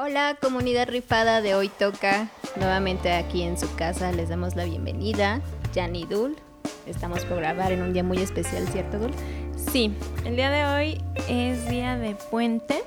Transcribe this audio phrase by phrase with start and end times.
[0.00, 5.40] Hola comunidad rifada de Hoy Toca, nuevamente aquí en su casa les damos la bienvenida,
[5.74, 6.36] Jan y Dul.
[6.86, 9.10] Estamos por grabar en un día muy especial, ¿cierto Dul?
[9.72, 9.92] Sí,
[10.24, 12.84] el día de hoy es día de puente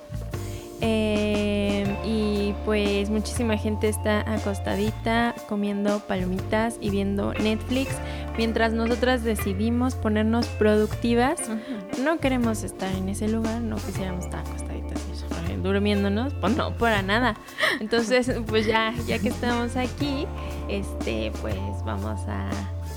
[0.79, 7.89] eh, y pues muchísima gente está acostadita comiendo palomitas y viendo Netflix
[8.37, 11.41] mientras nosotras decidimos ponernos productivas.
[12.01, 14.70] No queremos estar en ese lugar, no quisiéramos estar acostaditas y
[15.61, 17.35] durmiéndonos, pues no, para nada.
[17.79, 20.27] Entonces, pues ya, ya que estamos aquí,
[20.67, 22.49] este, pues vamos a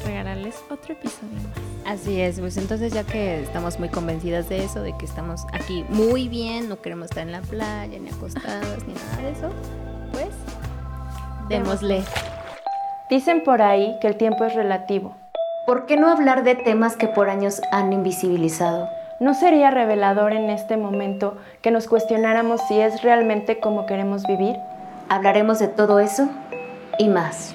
[0.05, 1.95] regalarles otro episodio más.
[2.00, 5.84] Así es, pues entonces ya que estamos muy convencidas de eso, de que estamos aquí
[5.88, 9.50] muy bien, no queremos estar en la playa, ni acostadas, ni nada de eso,
[10.12, 10.30] pues
[11.48, 12.02] démosle.
[13.10, 15.14] Dicen por ahí que el tiempo es relativo.
[15.66, 18.88] ¿Por qué no hablar de temas que por años han invisibilizado?
[19.24, 24.55] ¿No sería revelador en este momento que nos cuestionáramos si es realmente como queremos vivir?
[25.09, 26.28] Hablaremos de todo eso
[26.98, 27.55] y más.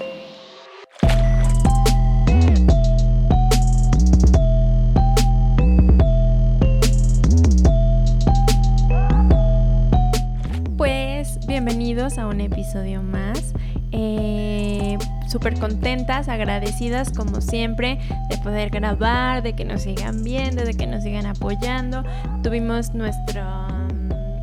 [10.75, 13.53] Pues bienvenidos a un episodio más.
[13.91, 14.97] Eh,
[15.29, 17.99] Súper contentas, agradecidas como siempre
[18.29, 22.03] de poder grabar, de que nos sigan viendo, de que nos sigan apoyando.
[22.41, 23.78] Tuvimos nuestro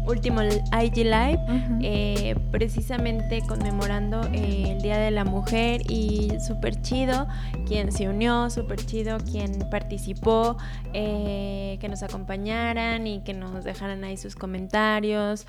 [0.06, 1.40] último IG Live,
[1.82, 7.26] eh, precisamente conmemorando eh, el Día de la Mujer y súper chido
[7.66, 10.56] quien se unió, súper chido quien participó,
[10.92, 15.46] eh, que nos acompañaran y que nos dejaran ahí sus comentarios,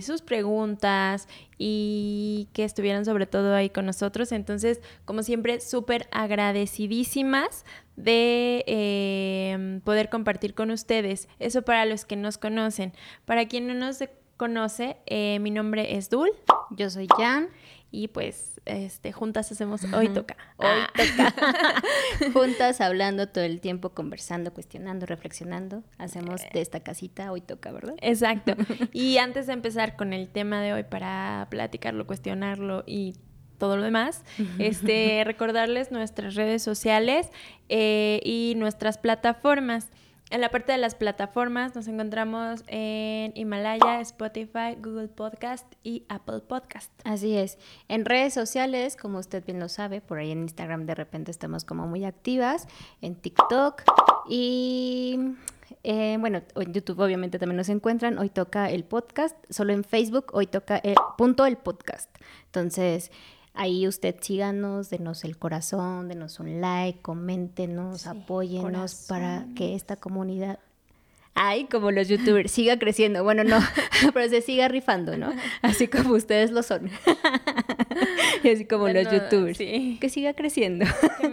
[0.00, 1.28] sus preguntas
[1.58, 4.32] y que estuvieran sobre todo ahí con nosotros.
[4.32, 7.64] Entonces, como siempre, súper agradecidísimas
[7.98, 11.28] de eh, poder compartir con ustedes.
[11.38, 12.92] Eso para los que nos conocen.
[13.24, 13.98] Para quien no nos
[14.36, 16.30] conoce, eh, mi nombre es Dul.
[16.70, 17.48] Yo soy Jan.
[17.90, 20.36] Y pues este, juntas hacemos Hoy Toca.
[20.58, 20.92] Hoy ah.
[20.94, 21.82] Toca.
[22.34, 25.82] juntas hablando todo el tiempo, conversando, cuestionando, reflexionando.
[25.96, 27.94] Hacemos de esta casita Hoy Toca, ¿verdad?
[28.00, 28.54] Exacto.
[28.92, 33.14] Y antes de empezar con el tema de hoy para platicarlo, cuestionarlo y
[33.58, 34.24] todo lo demás,
[34.58, 37.28] este, recordarles nuestras redes sociales
[37.68, 39.88] eh, y nuestras plataformas.
[40.30, 46.40] En la parte de las plataformas nos encontramos en Himalaya, Spotify, Google Podcast y Apple
[46.40, 46.92] Podcast.
[47.04, 47.58] Así es.
[47.88, 51.64] En redes sociales, como usted bien lo sabe, por ahí en Instagram de repente estamos
[51.64, 52.68] como muy activas,
[53.00, 53.84] en TikTok
[54.28, 55.18] y
[55.82, 58.18] eh, bueno, en YouTube obviamente también nos encuentran.
[58.18, 62.14] Hoy toca el podcast, solo en Facebook hoy toca el punto el podcast.
[62.46, 63.10] Entonces,
[63.60, 70.60] Ahí usted síganos, denos el corazón, denos un like, coméntenos, apóyenos para que esta comunidad
[71.40, 73.22] ay, como los youtubers, siga creciendo.
[73.22, 73.58] Bueno, no,
[74.14, 75.32] pero se siga rifando, ¿no?
[75.62, 76.90] Así como ustedes lo son.
[78.42, 79.58] y así como los youtubers.
[79.58, 80.84] Que siga creciendo.
[81.20, 81.28] Que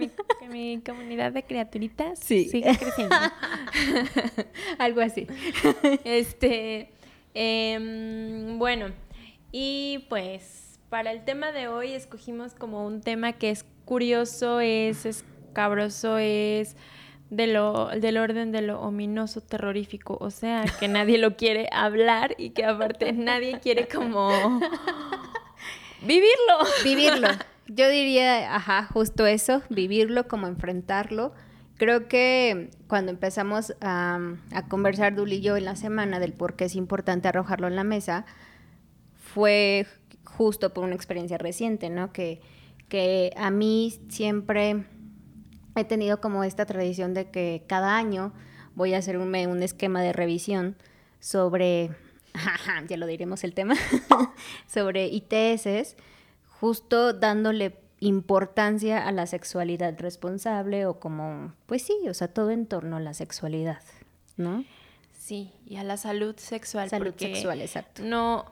[0.48, 3.16] mi, comunidad de criaturitas siga creciendo.
[4.78, 5.26] Algo así.
[6.04, 6.90] Este,
[7.34, 8.92] em, bueno,
[9.50, 15.04] y pues para el tema de hoy escogimos como un tema que es curioso, es
[15.04, 16.76] escabroso, es
[17.30, 22.34] de lo, del orden de lo ominoso, terrorífico, o sea, que nadie lo quiere hablar
[22.38, 24.30] y que aparte nadie quiere como
[26.02, 26.58] vivirlo.
[26.84, 27.28] Vivirlo.
[27.68, 31.32] Yo diría, ajá, justo eso, vivirlo, como enfrentarlo.
[31.78, 34.20] Creo que cuando empezamos a,
[34.52, 37.74] a conversar Dul y yo en la semana del por qué es importante arrojarlo en
[37.74, 38.24] la mesa,
[39.16, 39.86] fue
[40.36, 42.12] justo por una experiencia reciente, ¿no?
[42.12, 42.40] Que,
[42.88, 44.84] que a mí siempre
[45.74, 48.32] he tenido como esta tradición de que cada año
[48.74, 50.76] voy a hacer un, un esquema de revisión
[51.20, 51.90] sobre,
[52.88, 53.74] ya lo diremos el tema,
[54.66, 55.96] sobre ITS,
[56.60, 62.66] justo dándole importancia a la sexualidad responsable o como, pues sí, o sea, todo en
[62.66, 63.82] torno a la sexualidad,
[64.36, 64.64] ¿no?
[65.18, 66.88] Sí, y a la salud sexual.
[66.88, 68.02] Salud sexual, exacto.
[68.04, 68.44] No,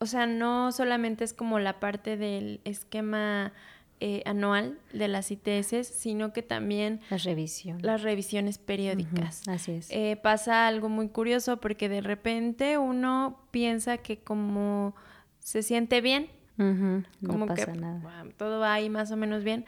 [0.00, 3.52] o sea, no solamente es como la parte del esquema
[4.00, 9.46] eh, anual de las ITS, sino que también las revisiones, las revisiones periódicas.
[9.46, 9.90] así es.
[9.90, 14.94] Eh, pasa algo muy curioso porque de repente uno piensa que como
[15.38, 18.24] se siente bien, como pasa que nada.
[18.38, 19.66] todo va ahí más o menos bien.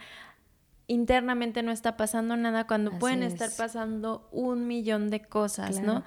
[0.87, 6.03] Internamente no está pasando nada cuando pueden estar pasando un millón de cosas, ¿no?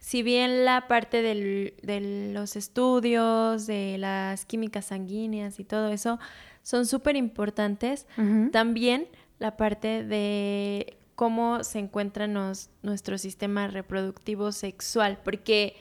[0.00, 6.18] Si bien la parte de los estudios, de las químicas sanguíneas y todo eso
[6.62, 8.06] son súper importantes,
[8.50, 9.06] también
[9.38, 15.76] la parte de cómo se encuentra nuestro sistema reproductivo sexual, porque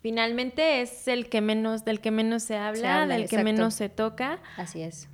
[0.00, 4.38] finalmente es el que menos, del que menos se habla, del que menos se toca.
[4.56, 5.08] Así es.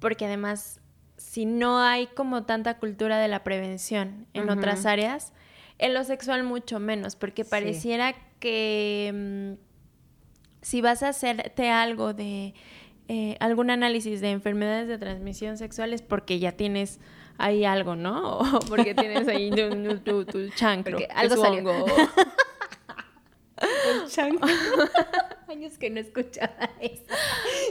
[0.00, 0.80] Porque además,
[1.16, 5.32] si no hay como tanta cultura de la prevención en otras áreas,
[5.80, 9.52] en lo sexual mucho menos, porque pareciera que mm,
[10.62, 12.54] si vas a hacerte algo de
[13.08, 17.00] eh, algún análisis de enfermedades de transmisión sexual es porque ya tienes
[17.38, 18.38] ahí algo, ¿no?
[18.56, 19.50] O porque tienes ahí
[20.04, 20.98] tu, tu, chancro.
[21.14, 21.86] algo salió.
[23.60, 24.48] El chancro.
[25.48, 27.02] Años que no escuchaba eso.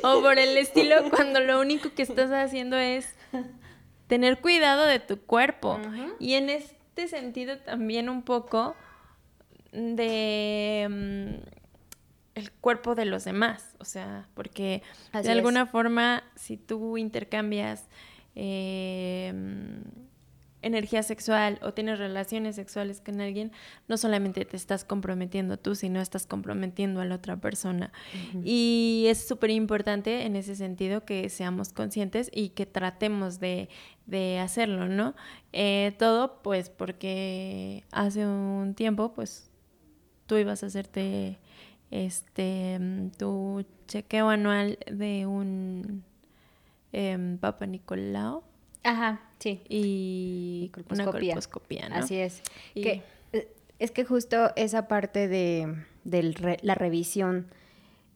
[0.03, 3.15] O por el estilo cuando lo único que estás haciendo es
[4.07, 5.79] tener cuidado de tu cuerpo.
[6.19, 8.75] Y en este sentido también un poco
[9.71, 11.59] de mm,
[12.35, 14.81] el cuerpo de los demás, o sea, porque
[15.13, 17.85] de alguna forma si tú intercambias
[18.35, 19.83] em,
[20.61, 23.51] energía sexual o tienes relaciones sexuales con alguien,
[23.87, 27.91] no solamente te estás comprometiendo tú, sino estás comprometiendo a la otra persona.
[28.43, 33.69] Y es súper importante en ese sentido que seamos conscientes y que tratemos de,
[34.41, 35.13] hacerlo, ¿no?
[35.53, 39.51] Eh, todo pues porque hace un tiempo pues
[40.25, 41.39] tú ibas a hacerte
[41.91, 42.79] este,
[43.17, 46.03] tu chequeo anual de un
[46.91, 48.43] eh, Papa Nicolau.
[48.83, 49.61] Ajá, sí.
[49.67, 51.95] Y una colposcopía, ¿no?
[51.95, 52.41] Así es.
[52.73, 53.03] Que,
[53.33, 55.85] eh, es que justo esa parte de,
[56.61, 57.47] la revisión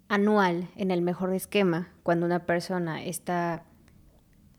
[0.09, 3.63] anual en el mejor esquema, cuando una persona está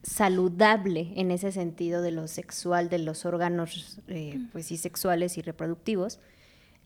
[0.03, 5.43] saludable en ese sentido de lo sexual, de los órganos, eh, pues sí, sexuales y
[5.43, 6.21] reproductivos,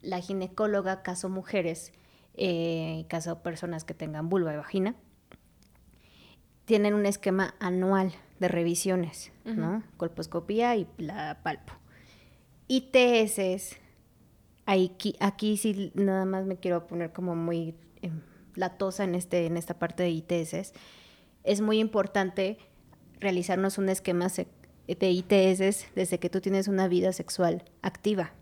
[0.02, 1.92] la ginecóloga, caso mujeres,
[2.34, 4.94] en caso personas que tengan vulva y vagina,
[6.64, 9.82] tienen un esquema anual de revisiones, ¿no?
[9.96, 11.72] Colposcopía y la palpo.
[12.68, 13.76] ITS,
[14.66, 18.10] aquí, aquí sí nada más me quiero poner como muy eh,
[18.54, 20.72] latosa en, este, en esta parte de ITS.
[21.44, 22.58] Es muy importante
[23.20, 28.32] realizarnos un esquema de ITS desde que tú tienes una vida sexual activa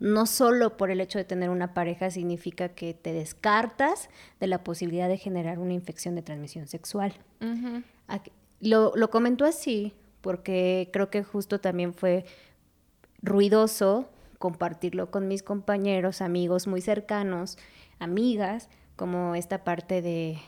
[0.00, 4.08] no solo por el hecho de tener una pareja significa que te descartas
[4.40, 7.12] de la posibilidad de generar una infección de transmisión sexual.
[8.60, 12.24] Lo, lo comentó así porque creo que justo también fue
[13.22, 14.08] ruidoso
[14.38, 17.58] compartirlo con mis compañeros, amigos muy cercanos,
[17.98, 20.38] amigas, como esta parte de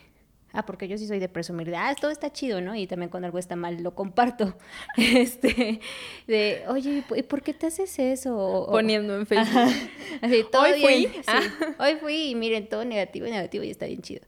[0.55, 2.75] Ah, porque yo sí soy de presumir, de, ah, todo está chido, ¿no?
[2.75, 4.57] Y también cuando algo está mal lo comparto.
[4.97, 5.81] Este,
[6.27, 8.69] de, oye, ¿y por qué te haces eso?
[8.71, 9.73] Poniendo en Facebook.
[10.21, 11.09] Así, todo Hoy fui.
[11.27, 11.41] Ah.
[11.79, 14.23] Hoy fui y miren, todo negativo y negativo y está bien chido.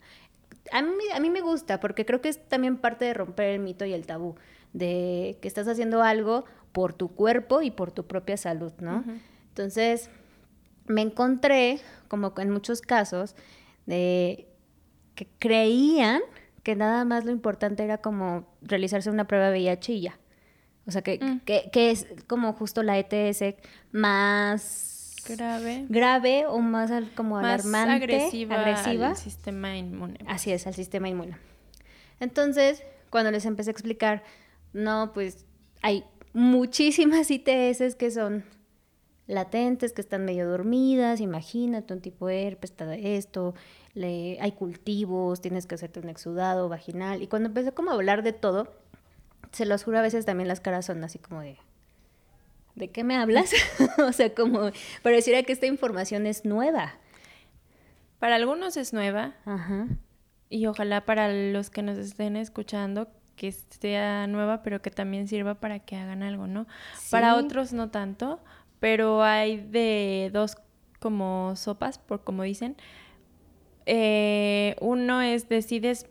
[0.72, 3.60] A mí, a mí me gusta porque creo que es también parte de romper el
[3.60, 4.36] mito y el tabú,
[4.72, 9.04] de que estás haciendo algo por tu cuerpo y por tu propia salud, ¿no?
[9.48, 10.10] Entonces,
[10.86, 13.36] me encontré, como en muchos casos,
[13.86, 14.48] de
[15.14, 16.22] que creían
[16.62, 20.18] que nada más lo importante era como realizarse una prueba de VIH y ya.
[20.86, 21.40] O sea, que, mm.
[21.40, 23.56] que, que, es como justo la ETS
[23.92, 24.93] más
[25.26, 30.18] grave, grave o más como alarmante, agresiva, agresiva al sistema inmune.
[30.26, 31.36] Así es, al sistema inmune.
[32.20, 34.22] Entonces, cuando les empecé a explicar,
[34.72, 35.46] no, pues
[35.82, 38.44] hay muchísimas ITS que son
[39.26, 43.54] latentes, que están medio dormidas, imagínate un tipo de herpes, esto,
[43.94, 47.22] le, hay cultivos, tienes que hacerte un exudado vaginal.
[47.22, 48.72] Y cuando empecé como a hablar de todo,
[49.52, 51.56] se los juro a veces también las caras son así como de,
[52.74, 53.52] ¿de qué me hablas?
[53.98, 54.70] o sea, como
[55.02, 56.94] pareciera que esta información es nueva.
[58.18, 59.34] Para algunos es nueva.
[59.44, 59.88] Ajá.
[60.48, 65.54] Y ojalá para los que nos estén escuchando que sea nueva, pero que también sirva
[65.56, 66.66] para que hagan algo, ¿no?
[67.10, 68.40] Para otros no tanto,
[68.78, 70.56] pero hay de dos
[71.00, 72.76] como sopas, por como dicen.
[73.86, 76.06] Eh, uno es decides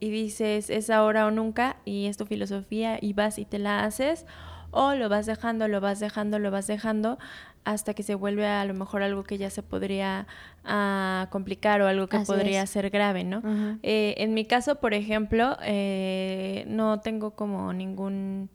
[0.00, 3.84] y dices es ahora o nunca y es tu filosofía y vas y te la
[3.84, 4.24] haces
[4.70, 7.18] o lo vas dejando, lo vas dejando, lo vas dejando
[7.64, 10.26] hasta que se vuelve a, lo mejor algo que ya se podría
[10.64, 13.42] ah, complicar o algo que podría ser grave, ¿no?
[13.82, 18.48] Eh, en mi caso, por ejemplo, eh, no tengo como ningún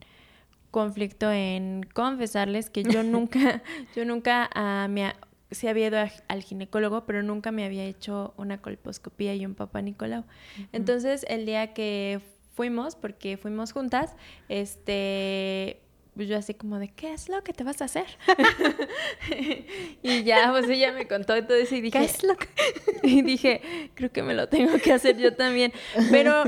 [0.70, 3.62] conflicto en confesarles que yo nunca,
[3.94, 5.12] yo nunca uh, me
[5.52, 9.80] sí había ido al ginecólogo, pero nunca me había hecho una colposcopía y un papá
[9.82, 10.24] Nicolau.
[10.72, 12.20] Entonces, el día que
[12.54, 14.16] fuimos, porque fuimos juntas,
[14.48, 15.80] este,
[16.14, 18.06] pues yo así como de, ¿qué es lo que te vas a hacer?
[20.02, 22.48] y ya, pues ella me contó todo eso y dije, ¿qué es lo que?
[23.02, 23.60] y dije,
[23.94, 25.72] creo que me lo tengo que hacer yo también.
[26.10, 26.44] Pero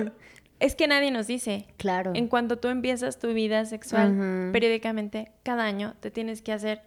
[0.60, 1.66] es que nadie nos dice.
[1.76, 2.12] Claro.
[2.14, 6.82] En cuanto tú empiezas tu vida sexual periódicamente, cada año te tienes que hacer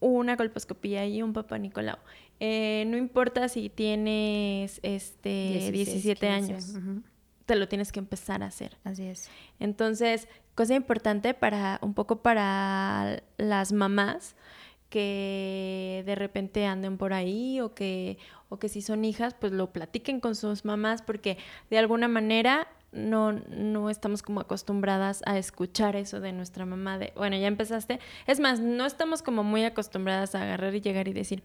[0.00, 1.98] una colposcopía y un papá Nicolau.
[2.40, 6.74] Eh, no importa si tienes este 17 años,
[7.46, 8.76] te lo tienes que empezar a hacer.
[8.84, 9.28] Así es.
[9.58, 14.34] Entonces, cosa importante para un poco para las mamás
[14.90, 19.72] que de repente anden por ahí o que o que si son hijas, pues lo
[19.72, 21.38] platiquen con sus mamás porque
[21.70, 27.12] de alguna manera no, no estamos como acostumbradas a escuchar eso de nuestra mamá de,
[27.14, 28.00] bueno, ya empezaste.
[28.26, 31.44] Es más, no estamos como muy acostumbradas a agarrar y llegar y decir,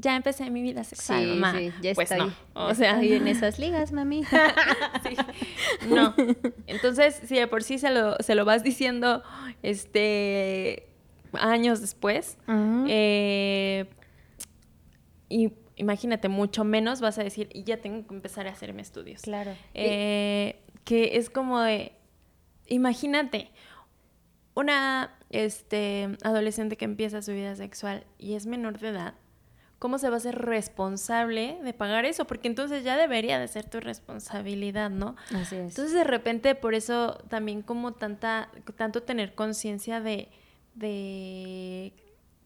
[0.00, 1.58] ya empecé mi vida sexual, mamá.
[1.58, 4.22] Sí, ya pues estoy, O sea, en esas ligas, mami.
[5.02, 5.16] sí.
[5.88, 6.14] No.
[6.66, 9.22] Entonces, si de por sí se lo, se lo vas diciendo
[9.62, 10.88] este
[11.32, 12.38] años después,
[12.88, 13.86] eh,
[15.28, 19.22] y imagínate, mucho menos vas a decir, y ya tengo que empezar a hacerme estudios.
[19.22, 19.52] Claro.
[19.74, 21.92] Eh, que es como de,
[22.68, 23.50] imagínate,
[24.54, 29.14] una este, adolescente que empieza su vida sexual y es menor de edad,
[29.78, 32.26] ¿cómo se va a ser responsable de pagar eso?
[32.26, 35.16] Porque entonces ya debería de ser tu responsabilidad, ¿no?
[35.34, 35.70] Así es.
[35.70, 40.28] Entonces de repente por eso también como tanta, tanto tener conciencia de,
[40.74, 41.92] de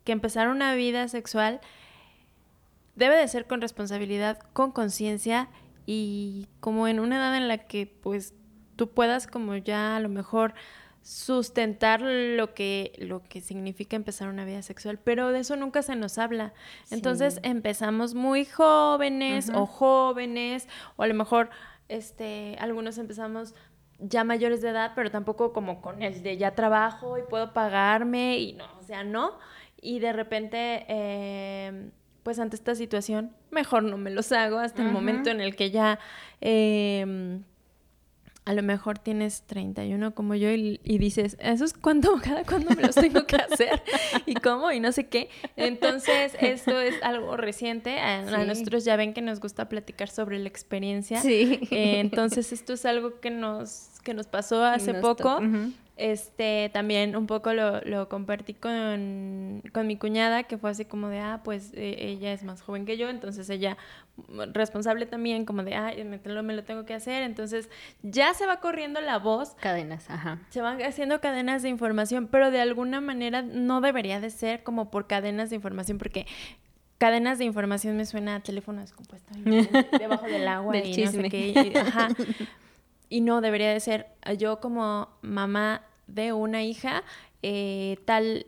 [0.05, 1.61] que empezar una vida sexual
[2.95, 5.49] debe de ser con responsabilidad, con conciencia
[5.87, 8.35] y como en una edad en la que pues
[8.77, 10.55] tú puedas como ya a lo mejor
[11.03, 15.97] sustentar lo que, lo que significa empezar una vida sexual, pero de eso nunca se
[15.97, 16.53] nos habla.
[16.91, 21.51] Entonces empezamos muy jóvenes o jóvenes, o a lo mejor
[21.89, 23.55] este, algunos empezamos
[23.99, 28.39] ya mayores de edad, pero tampoco como con el de ya trabajo y puedo pagarme
[28.39, 29.39] y no, o sea, no.
[29.81, 31.91] Y de repente eh,
[32.23, 35.71] pues ante esta situación, mejor no me los hago hasta el momento en el que
[35.71, 35.99] ya
[36.41, 37.43] em,
[38.45, 42.83] a lo mejor tienes 31 como yo y, dices, ¿eso es cuándo, cada cuándo me
[42.83, 43.83] los tengo que hacer?
[44.27, 44.73] ¿Y cómo?
[44.73, 45.29] Y no sé qué.
[45.57, 48.01] Entonces, esto es algo reciente.
[48.01, 51.21] A, nosotros ya ven que nos gusta platicar sobre la experiencia.
[51.21, 51.61] Sí.
[51.71, 55.41] Eh, entonces, esto es algo que nos, que nos pasó hace poco.
[56.03, 61.07] Este, también un poco lo, lo compartí con, con, mi cuñada, que fue así como
[61.07, 63.77] de, ah, pues e, ella es más joven que yo, entonces ella
[64.53, 67.71] responsable también, como de, ah, me, me, lo tengo que hacer, entonces
[68.03, 69.55] ya se va corriendo la voz.
[69.61, 70.41] Cadenas, ajá.
[70.51, 74.91] Se van haciendo cadenas de información, pero de alguna manera no debería de ser como
[74.91, 76.27] por cadenas de información, porque
[76.99, 79.33] cadenas de información me suena a teléfono descompuesto
[80.01, 81.73] debajo del agua y no sé qué.
[81.77, 82.09] ajá.
[83.09, 85.83] Y no, debería de ser yo como mamá
[86.15, 87.03] de una hija,
[87.43, 88.47] eh, tal,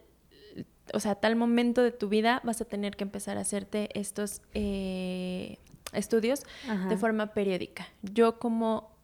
[0.92, 4.42] o sea, tal momento de tu vida vas a tener que empezar a hacerte estos
[4.52, 5.58] eh,
[5.92, 6.42] estudios
[6.88, 7.88] de forma periódica.
[8.02, 8.94] Yo como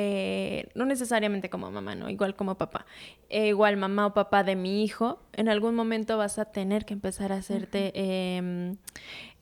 [0.00, 2.08] eh, no necesariamente como mamá, ¿no?
[2.08, 2.86] Igual como papá.
[3.30, 6.94] Eh, igual mamá o papá de mi hijo, en algún momento vas a tener que
[6.94, 8.76] empezar a hacerte em,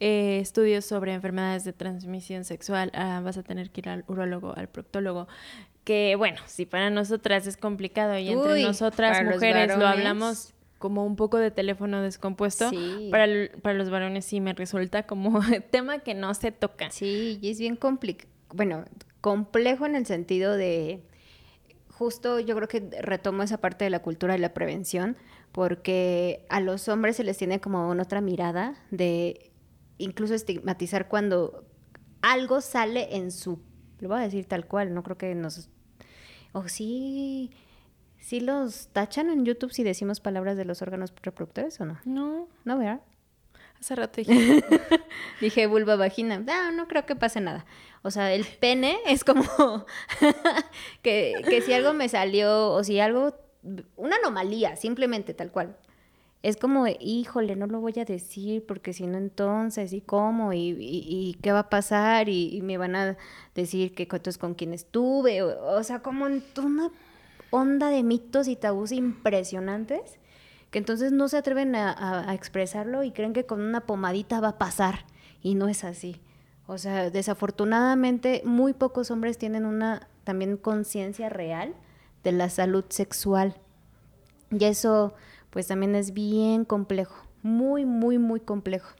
[0.00, 4.54] eh, estudios sobre enfermedades de transmisión sexual, ah, vas a tener que ir al urólogo,
[4.56, 5.28] al proctólogo.
[5.86, 11.14] Que bueno, si para nosotras es complicado y entre nosotras mujeres lo hablamos como un
[11.14, 12.72] poco de teléfono descompuesto.
[13.12, 13.28] Para,
[13.62, 15.40] para los varones sí me resulta como
[15.70, 16.90] tema que no se toca.
[16.90, 18.28] Sí, y es bien complicado.
[18.52, 18.84] Bueno,
[19.20, 21.04] complejo en el sentido de,
[21.88, 25.16] justo yo creo que retomo esa parte de la cultura de la prevención,
[25.52, 29.52] porque a los hombres se les tiene como una otra mirada de
[29.98, 31.64] incluso estigmatizar cuando
[32.22, 33.60] algo sale en su,
[34.00, 35.70] lo voy a decir tal cual, no creo que nos,
[36.52, 37.50] o sí,
[38.18, 41.98] sí los tachan en YouTube si decimos palabras de los órganos reproductores o no.
[42.04, 42.48] No.
[42.64, 43.00] No, ¿verdad?
[43.78, 44.64] Hace rato dije.
[45.40, 46.38] dije vulva vagina.
[46.38, 47.66] No, no creo que pase nada.
[48.02, 49.42] O sea, el pene es como
[51.02, 53.34] que, que si algo me salió o si algo,
[53.96, 55.76] una anomalía, simplemente tal cual.
[56.46, 60.52] Es como, híjole, no lo voy a decir porque si no entonces, ¿y cómo?
[60.52, 62.28] ¿Y, y, qué va a pasar?
[62.28, 63.16] Y, me van a
[63.56, 65.42] decir que es con quién estuve.
[65.42, 66.92] O, sea, como una
[67.50, 70.20] onda de mitos y tabús impresionantes
[70.70, 74.58] que entonces no se atreven a, expresarlo y creen que con una pomadita va a
[74.58, 75.04] pasar.
[75.42, 76.20] Y no es así.
[76.68, 81.74] O sea, desafortunadamente muy pocos hombres tienen una también conciencia real
[82.22, 83.56] de la salud sexual.
[84.52, 85.12] Y eso
[85.56, 88.90] pues también es bien complejo, muy, muy, muy complejo.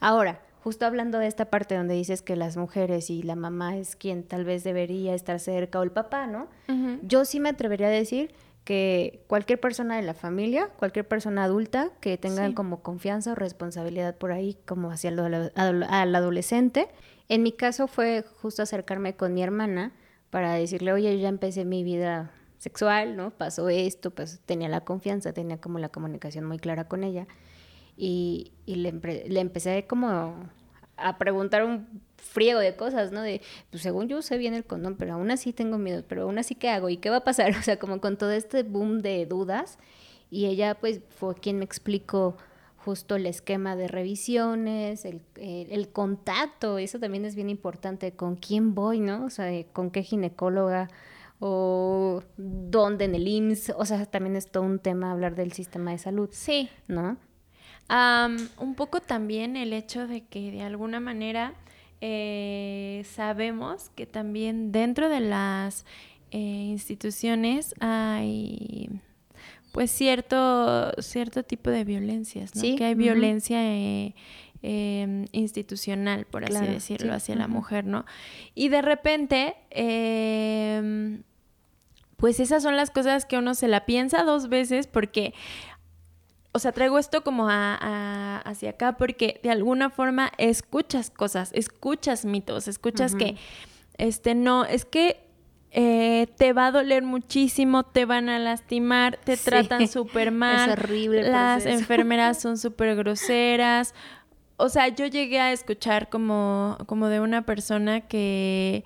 [0.00, 3.94] Ahora, justo hablando de esta parte donde dices que las mujeres y la mamá es
[3.94, 6.48] quien tal vez debería estar cerca o el papá, ¿no?
[7.02, 8.34] Yo sí me atrevería a decir
[8.64, 14.16] que cualquier persona de la familia, cualquier persona adulta que tenga como confianza o responsabilidad
[14.16, 16.88] por ahí, como hacia el, al adolescente.
[17.28, 19.92] En mi caso fue justo acercarme con mi hermana
[20.30, 22.32] para decirle, oye, yo ya empecé mi vida
[22.64, 23.30] sexual, ¿no?
[23.30, 27.26] Pasó esto, pues tenía la confianza, tenía como la comunicación muy clara con ella.
[27.96, 30.34] y, le, le empecé como
[30.96, 33.22] a preguntar un friego de cosas, ¿no?
[33.22, 36.38] De, pues según yo sé bien el condón, pero aún así tengo miedo, pero aún
[36.38, 36.88] así, ¿qué hago?
[36.88, 37.54] ¿Y qué va a pasar?
[37.58, 39.78] O sea, como con todo este boom de dudas.
[40.30, 42.36] Y ella, pues, fue quien me explicó
[42.78, 48.74] justo el esquema de revisiones, el, el, contacto, eso también es bien importante, con quién
[48.74, 49.24] voy, ¿no?
[49.24, 50.88] O sea, con qué ginecóloga
[51.46, 55.90] o dónde en el IMSS, o sea, también es todo un tema hablar del sistema
[55.90, 56.30] de salud.
[56.32, 56.70] Sí.
[56.88, 57.18] ¿No?
[57.90, 61.52] un poco también el hecho de que de alguna manera
[62.00, 65.84] eh, sabemos que también dentro de las
[66.30, 68.88] eh, instituciones hay
[69.70, 72.62] pues cierto, cierto tipo de violencias, ¿no?
[72.74, 74.14] Que hay violencia eh,
[74.62, 78.06] em, institucional, por así decirlo, hacia la mujer, ¿no?
[78.54, 81.22] Y de repente, em,
[82.16, 85.34] pues esas son las cosas que uno se la piensa dos veces porque
[86.54, 92.24] o sea, traigo esto como a, hacia acá porque de alguna forma escuchas cosas, escuchas
[92.24, 93.34] mitos, escuchas que,
[93.98, 95.24] este, no, es que
[95.72, 100.70] eh, te va a doler muchísimo, te van a lastimar, te tratan súper mal.
[100.70, 101.28] Es horrible.
[101.28, 103.92] Las enfermeras son súper groseras.
[104.56, 108.84] O sea, yo llegué a escuchar como, como de una persona que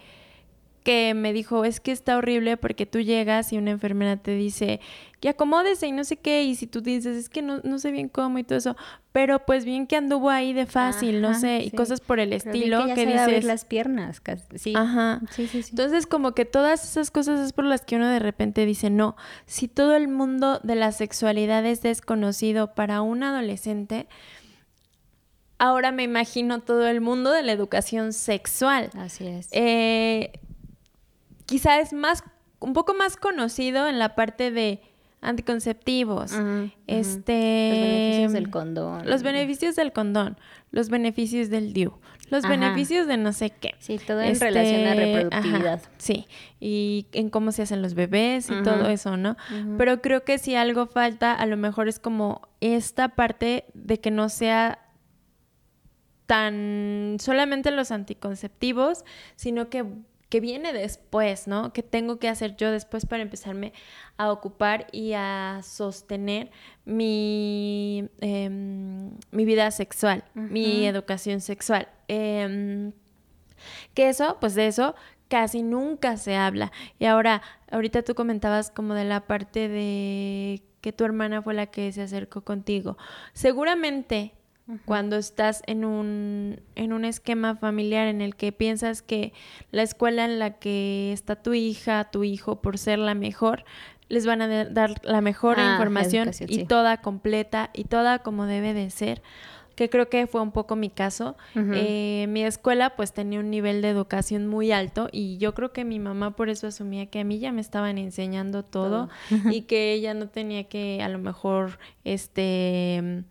[0.88, 4.80] que me dijo, es que está horrible porque tú llegas y una enfermera te dice,
[5.20, 7.90] que acomódese y no sé qué, y si tú dices, es que no, no sé
[7.90, 8.74] bien cómo y todo eso,
[9.12, 12.86] pero pues bien que anduvo ahí de fácil, no sé, y cosas por el estilo,
[12.94, 13.44] que, dices...
[13.44, 14.22] las piernas,
[14.54, 14.72] sí.
[14.74, 15.20] Ajá.
[15.30, 15.72] Sí, sí, sí.
[15.72, 19.14] Entonces como que todas esas cosas es por las que uno de repente dice, no,
[19.44, 24.06] si todo el mundo de la sexualidad es desconocido para un adolescente,
[25.58, 28.88] ahora me imagino todo el mundo de la educación sexual.
[28.94, 29.48] Así es.
[29.52, 30.32] Eh,
[31.48, 32.22] quizá es más,
[32.60, 34.82] un poco más conocido en la parte de
[35.20, 36.32] anticonceptivos,
[36.86, 40.36] este, los beneficios del condón, los beneficios del condón,
[40.70, 41.94] los beneficios del DIU,
[42.30, 43.74] los beneficios de no sé qué.
[43.78, 45.82] Sí, todo en relación a este, reproductividad.
[45.96, 46.26] sí,
[46.60, 49.36] y en cómo se hacen los bebés y todo eso, ¿no?
[49.78, 54.10] Pero creo que si algo falta, a lo mejor es como esta parte de que
[54.10, 54.84] no sea
[56.26, 59.86] tan solamente los anticonceptivos, sino que
[60.28, 61.72] que viene después, ¿no?
[61.72, 63.72] ¿Qué tengo que hacer yo después para empezarme
[64.16, 66.50] a ocupar y a sostener
[66.84, 71.88] mi, em, mi vida sexual, mi educación sexual?
[72.08, 72.92] Em,
[73.94, 74.94] que eso, pues de eso
[75.28, 76.72] casi nunca se habla.
[76.98, 81.66] Y ahora, ahorita tú comentabas como de la parte de que tu hermana fue la
[81.66, 82.96] que se acercó contigo.
[83.32, 84.32] Seguramente
[84.84, 89.32] cuando estás en un, en un esquema familiar en el que piensas que
[89.70, 93.64] la escuela en la que está tu hija, tu hijo, por ser la mejor,
[94.08, 98.74] les van a dar la mejor ah, información y toda completa y toda como debe
[98.74, 99.22] de ser
[99.74, 101.36] que creo que fue un poco mi caso.
[101.54, 105.84] Eh, mi escuela pues tenía un nivel de educación muy alto y yo creo que
[105.84, 109.08] mi mamá por eso asumía que a mí ya me estaban enseñando todo.
[109.52, 113.22] y que ella no tenía que a lo mejor este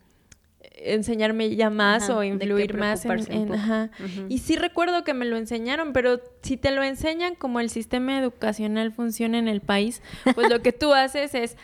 [0.84, 3.90] enseñarme ya más o influir más en, ajá.
[4.30, 8.20] y sí recuerdo que me lo enseñaron pero si te lo enseñan como el sistema
[8.20, 10.02] educacional funciona en el país
[10.36, 11.58] pues lo que tú haces es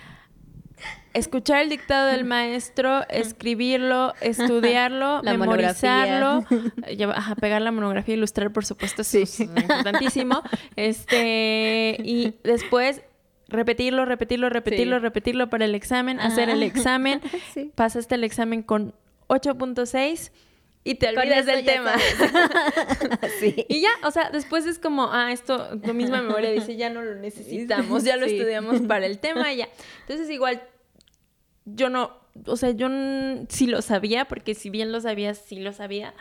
[1.13, 6.43] escuchar el dictado del maestro, escribirlo, estudiarlo, memorizarlo,
[7.15, 9.21] ajá, pegar la monografía, ilustrar, por supuesto, sí.
[9.21, 10.41] es importantísimo.
[10.75, 13.01] Este, y después
[13.47, 17.21] repetirlo, repetirlo, repetirlo, repetirlo para el examen, hacer el examen,
[17.75, 18.95] pasaste el examen con
[19.33, 20.31] 8.6
[20.83, 21.95] y te olvidas del tema.
[23.67, 27.01] Y ya, o sea, después es como, ah, esto, tu misma memoria dice, ya no
[27.01, 29.67] lo necesitamos, ya lo estudiamos para el tema, ya.
[30.01, 30.61] Entonces, igual,
[31.65, 32.11] yo no,
[32.45, 32.87] o sea, yo
[33.49, 36.13] sí lo sabía, porque si bien lo sabía, sí lo sabía,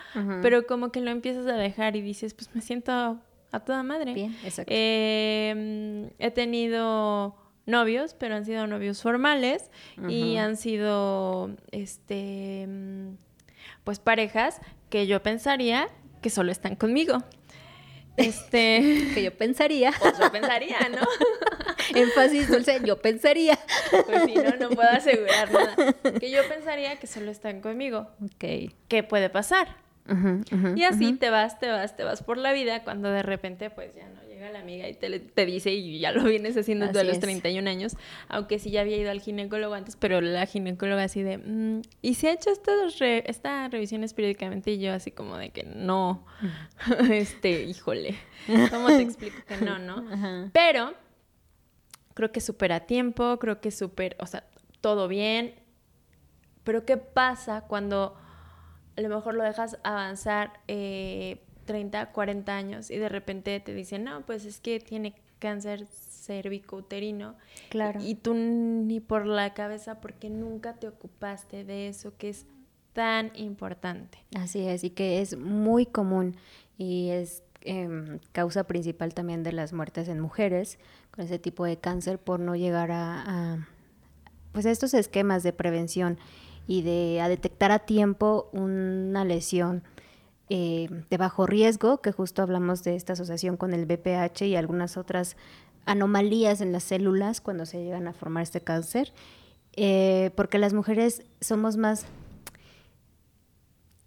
[0.42, 3.20] pero como que lo empiezas a dejar y dices, pues me siento
[3.52, 4.14] a toda madre.
[4.14, 4.72] Bien, exacto.
[4.74, 9.70] Em, he tenido novios, pero han sido novios formales
[10.08, 12.68] y han sido, este,
[13.84, 15.88] pues parejas que yo pensaría
[16.20, 17.18] que solo están conmigo.
[18.16, 19.10] Este.
[19.14, 19.92] que yo pensaría.
[20.00, 21.06] Pues yo pensaría, ¿no?
[21.98, 23.58] Énfasis dulce, yo pensaría.
[24.06, 25.92] Pues sí, no, no puedo asegurar nada.
[26.18, 28.08] Que yo pensaría que solo están conmigo.
[28.22, 28.72] Ok.
[28.88, 29.80] ¿Qué puede pasar?
[30.74, 33.94] y así te vas, te vas, te vas por la vida cuando de repente pues
[33.94, 37.04] ya no llega la amiga y te, te dice y ya lo vienes haciendo desde
[37.04, 37.96] los 31 años,
[38.28, 42.14] aunque sí ya había ido al ginecólogo antes, pero la ginecóloga así de, mm, ¿y
[42.14, 44.72] si ha hecho estas, estas revisiones periódicamente?
[44.72, 46.26] Y yo así como de que no,
[47.10, 48.16] este, híjole,
[48.70, 50.50] ¿cómo te explico que no, no?
[50.52, 50.94] Pero
[52.14, 54.44] creo que súper a tiempo, creo que súper, o sea,
[54.80, 55.54] todo bien,
[56.64, 58.16] pero ¿qué pasa cuando
[58.96, 60.60] a lo mejor lo dejas avanzar
[61.64, 65.86] 30, eh, 40 años y de repente te dicen, no, pues es que tiene cáncer
[65.86, 67.34] cervicouterino.
[67.68, 68.00] Claro.
[68.00, 72.46] Y tú ni por la cabeza porque nunca te ocupaste de eso que es
[72.92, 74.18] tan importante.
[74.36, 76.36] Así es, y que es muy común
[76.78, 80.78] y es em, causa principal también de las muertes en mujeres
[81.10, 83.66] con ese tipo de cáncer por no llegar a,
[84.52, 86.18] pues estos esquemas de prevención
[86.66, 89.82] y de a detectar a tiempo una lesión
[90.48, 94.96] eh, de bajo riesgo, que justo hablamos de esta asociación con el BPH y algunas
[94.96, 95.36] otras
[95.86, 99.12] anomalías en las células cuando se llegan a formar este cáncer,
[99.74, 102.06] eh, porque las mujeres somos más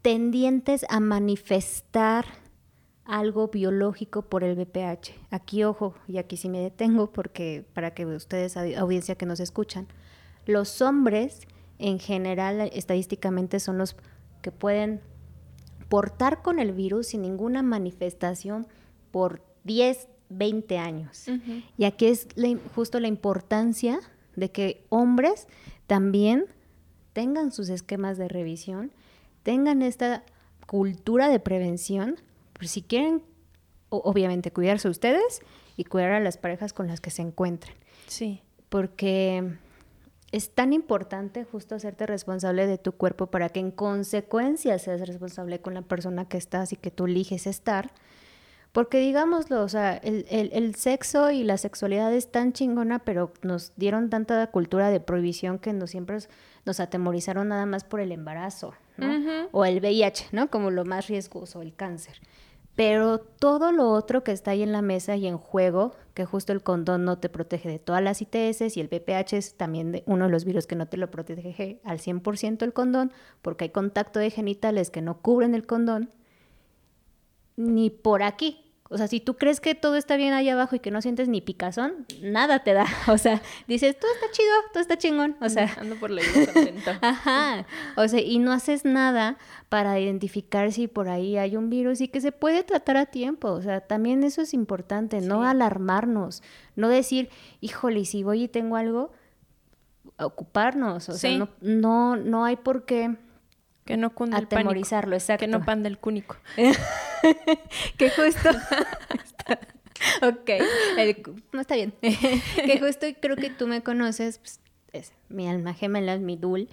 [0.02, 2.26] tendientes a manifestar
[3.06, 5.12] algo biológico por el BPH.
[5.32, 9.88] Aquí, ojo, y aquí sí me detengo porque para que ustedes, audiencia que nos escuchan,
[10.46, 11.48] los hombres
[11.80, 13.96] en general estadísticamente son los
[14.42, 15.02] que pueden
[15.96, 18.68] portar con el virus sin ninguna manifestación
[19.12, 21.24] por 10, 20 años.
[21.78, 22.28] Y aquí es
[22.76, 24.02] justo la importancia
[24.36, 25.48] de que hombres
[25.88, 26.48] también
[27.14, 28.92] tengan sus esquemas de revisión,
[29.44, 30.26] tengan esta
[30.68, 32.18] cultura de prevención,
[32.52, 33.22] por si quieren,
[33.88, 35.40] obviamente, cuidarse ustedes
[35.78, 37.74] y cuidar a las parejas con las que se encuentren.
[38.08, 38.42] Sí.
[38.68, 39.50] Porque
[40.36, 45.62] es tan importante justo hacerte responsable de tu cuerpo para que en consecuencia seas responsable
[45.62, 47.94] con la persona que estás y que tú eliges estar.
[48.74, 54.10] Porque digámoslo, o sea, el, sexo y la sexualidad es tan chingona, pero nos dieron
[54.10, 56.18] tanta cultura de prohibición que nos siempre
[56.66, 59.48] nos atemorizaron nada más por el embarazo, ¿no?
[59.54, 60.52] O el VIH, ¿no?
[60.52, 62.20] Como lo más riesgoso, el cáncer.
[62.76, 66.52] Pero todo lo otro que está ahí en la mesa y en juego, que justo
[66.52, 70.04] el condón no te protege de todas las ITS y el VPH es también de
[70.06, 73.70] uno de los virus que no te lo protege al 100% el condón, porque hay
[73.70, 76.10] contacto de genitales que no cubren el condón,
[77.56, 80.80] ni por aquí, o sea, si tú crees que todo está bien ahí abajo y
[80.80, 82.86] que no sientes ni picazón, nada te da.
[83.08, 85.36] O sea, dices, todo está chido, todo está chingón.
[85.42, 86.92] O sea, ando por la vida contento.
[87.02, 87.66] Ajá.
[87.96, 89.38] O sea, y no haces nada
[89.70, 93.50] para identificar si por ahí hay un virus y que se puede tratar a tiempo.
[93.50, 96.44] O sea, también eso es importante, no alarmarnos,
[96.76, 97.30] no decir,
[97.62, 99.12] híjole, si voy y tengo algo,
[100.20, 101.10] ocuparnos.
[101.10, 103.16] O sea, no, no, no hay por qué
[103.86, 105.46] que no cunde Atemorizarlo, exacto.
[105.46, 106.38] Que no panda el cúnico.
[107.98, 108.50] que justo...
[110.28, 110.50] ok,
[111.54, 111.94] no está bien.
[112.02, 114.60] que justo creo que tú me conoces, pues,
[114.92, 116.68] es mi alma gemela, mi dul.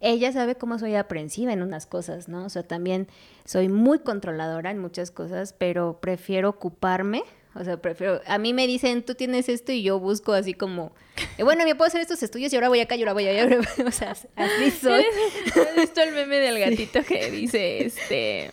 [0.00, 2.44] Ella sabe cómo soy aprensiva en unas cosas, ¿no?
[2.44, 3.08] O sea, también
[3.44, 7.24] soy muy controladora en muchas cosas, pero prefiero ocuparme
[7.58, 10.92] o sea, prefiero, a mí me dicen, tú tienes esto y yo busco así como,
[11.36, 13.48] eh, bueno, me puedo hacer estos estudios y ahora voy acá y ahora voy allá.
[13.86, 15.04] O sea, así soy.
[15.46, 18.50] ¿Has visto el meme del gatito que dice, este,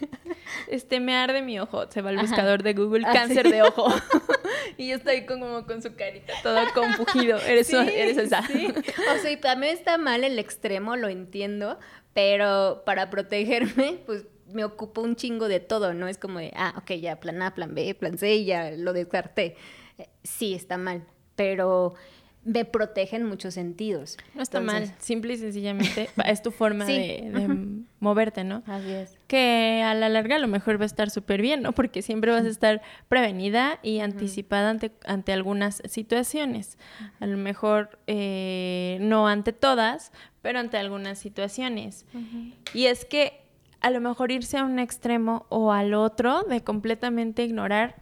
[0.67, 1.89] este, me arde mi ojo?
[1.91, 3.93] Se va al buscador de Google, ah, cáncer de ojo.
[4.77, 7.37] y yo estoy como con su carita todo compugido.
[7.39, 8.39] Eres, eres esa.
[8.39, 11.77] O sea, y también está mal el extremo, lo entiendo,
[12.13, 16.07] pero para protegerme, pues me ocupo un chingo de todo, ¿no?
[16.07, 18.93] Es como de, ah, ok, ya plan A, plan B, plan C y ya lo
[18.93, 19.57] descarté.
[19.97, 21.93] Eh, sí, está mal, pero
[22.45, 24.17] me protege en muchos sentidos.
[24.33, 28.63] No está mal, simple y sencillamente es tu forma de, moverte, ¿no?
[28.67, 29.17] Así es.
[29.27, 31.73] Que a la larga a lo mejor va a estar súper bien, ¿no?
[31.73, 36.77] Porque siempre vas a estar prevenida y anticipada ante, ante algunas situaciones.
[37.19, 40.11] A lo mejor eh, no ante todas,
[40.43, 42.05] pero ante algunas situaciones.
[42.75, 43.44] Y es que
[43.85, 48.01] a lo mejor irse a un extremo o al otro de completamente ignorar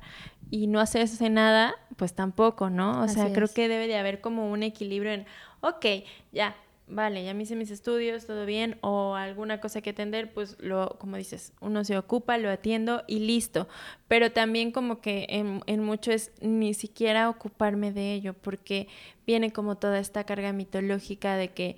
[0.49, 3.01] y no hacerse nada, pues tampoco, ¿no?
[3.03, 5.25] O sea, creo que debe de haber como un equilibrio en,
[5.59, 5.85] ok,
[6.31, 6.55] ya,
[6.87, 10.95] vale, ya me hice mis estudios, todo bien, o alguna cosa que atender, pues lo,
[10.99, 13.67] como dices, uno se ocupa, lo atiendo y listo.
[14.07, 18.87] Pero también como que en, en mucho es ni siquiera ocuparme de ello, porque
[19.27, 21.75] viene como toda esta carga mitológica de que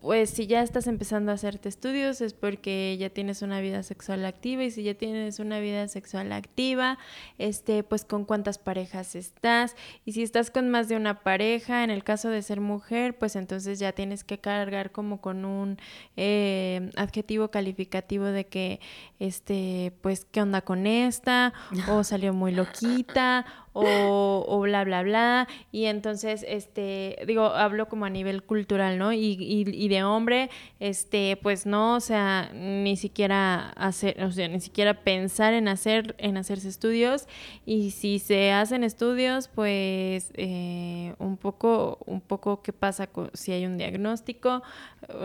[0.00, 4.24] pues si ya estás empezando a hacerte estudios es porque ya tienes una vida sexual
[4.24, 6.98] activa y si ya tienes una vida sexual activa,
[7.38, 11.90] este, pues con cuántas parejas estás y si estás con más de una pareja, en
[11.90, 15.78] el caso de ser mujer, pues entonces ya tienes que cargar como con un
[16.16, 18.80] eh, adjetivo calificativo de que,
[19.18, 21.52] este, pues, ¿qué onda con esta?
[21.88, 25.48] O salió muy loquita, o, o, bla, bla, bla.
[25.72, 29.12] Y entonces, este, digo, hablo como a nivel cultural, ¿no?
[29.12, 34.48] Y, y, y, de hombre, este, pues no, o sea, ni siquiera hacer, o sea,
[34.48, 37.26] ni siquiera pensar en hacer, en hacerse estudios.
[37.64, 43.52] Y si se hacen estudios, pues eh, un poco, un poco qué pasa con, si
[43.52, 44.62] hay un diagnóstico,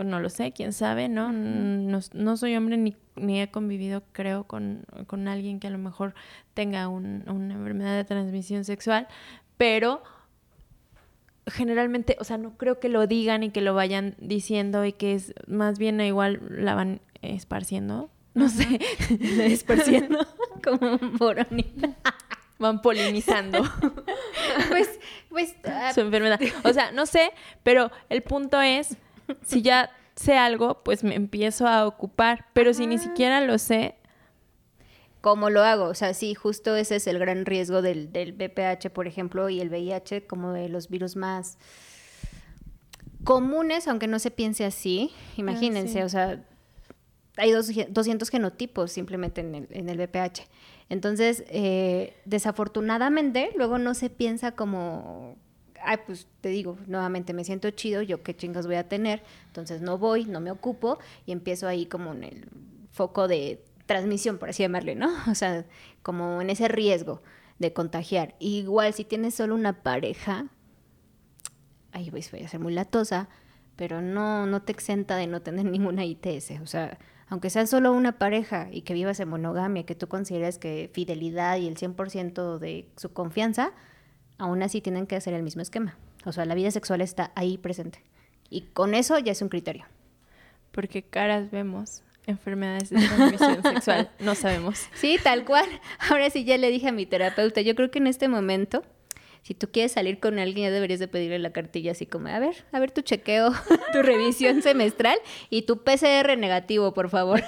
[0.04, 1.32] no lo sé, quién sabe, ¿no?
[1.32, 5.78] No, no soy hombre ni ni he convivido, creo, con, con alguien que a lo
[5.78, 6.14] mejor
[6.54, 9.08] tenga un, una enfermedad de transmisión sexual,
[9.56, 10.02] pero
[11.46, 15.14] generalmente, o sea, no creo que lo digan y que lo vayan diciendo y que
[15.14, 18.80] es más bien igual la van esparciendo, no sé,
[19.20, 20.26] esparciendo
[20.64, 21.90] como boronita.
[22.58, 23.62] Van polinizando.
[24.70, 24.98] pues,
[25.28, 25.54] pues.
[25.62, 25.92] Uh...
[25.92, 26.40] Su enfermedad.
[26.64, 28.96] O sea, no sé, pero el punto es,
[29.44, 33.96] si ya sé algo, pues me empiezo a ocupar, pero si ni siquiera lo sé...
[35.20, 35.86] ¿Cómo lo hago?
[35.86, 39.60] O sea, sí, justo ese es el gran riesgo del, del BPH, por ejemplo, y
[39.60, 41.58] el VIH, como de los virus más
[43.24, 45.10] comunes, aunque no se piense así.
[45.36, 46.44] Imagínense, ah, o sea,
[47.36, 50.42] hay dos, 200 genotipos simplemente en el, en el BPH.
[50.88, 55.36] Entonces, eh, desafortunadamente, luego no se piensa como
[55.86, 59.80] ay, pues te digo, nuevamente me siento chido, yo qué chingas voy a tener, entonces
[59.80, 62.48] no voy, no me ocupo y empiezo ahí como en el
[62.90, 65.08] foco de transmisión, por así llamarle, ¿no?
[65.30, 65.64] O sea,
[66.02, 67.22] como en ese riesgo
[67.58, 68.34] de contagiar.
[68.38, 70.46] Igual si tienes solo una pareja,
[71.92, 73.28] ahí voy, a ser muy latosa,
[73.76, 76.60] pero no, no te exenta de no tener ninguna ITS.
[76.62, 80.58] O sea, aunque sea solo una pareja y que vivas en monogamia, que tú consideres
[80.58, 83.72] que fidelidad y el 100% de su confianza,
[84.38, 85.96] aún así tienen que hacer el mismo esquema.
[86.24, 88.02] O sea, la vida sexual está ahí presente.
[88.50, 89.86] Y con eso ya es un criterio.
[90.72, 94.88] Porque caras vemos, enfermedades de transmisión sexual, no sabemos.
[94.94, 95.66] Sí, tal cual.
[96.10, 98.82] Ahora sí ya le dije a mi terapeuta, yo creo que en este momento,
[99.42, 102.38] si tú quieres salir con alguien, ya deberías de pedirle la cartilla así como, a
[102.38, 103.52] ver, a ver tu chequeo,
[103.92, 105.18] tu revisión semestral
[105.48, 107.42] y tu PCR negativo, por favor.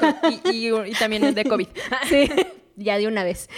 [0.45, 1.69] Y, y, y también el de COVID.
[2.09, 2.31] Sí
[2.79, 3.49] ya de una vez.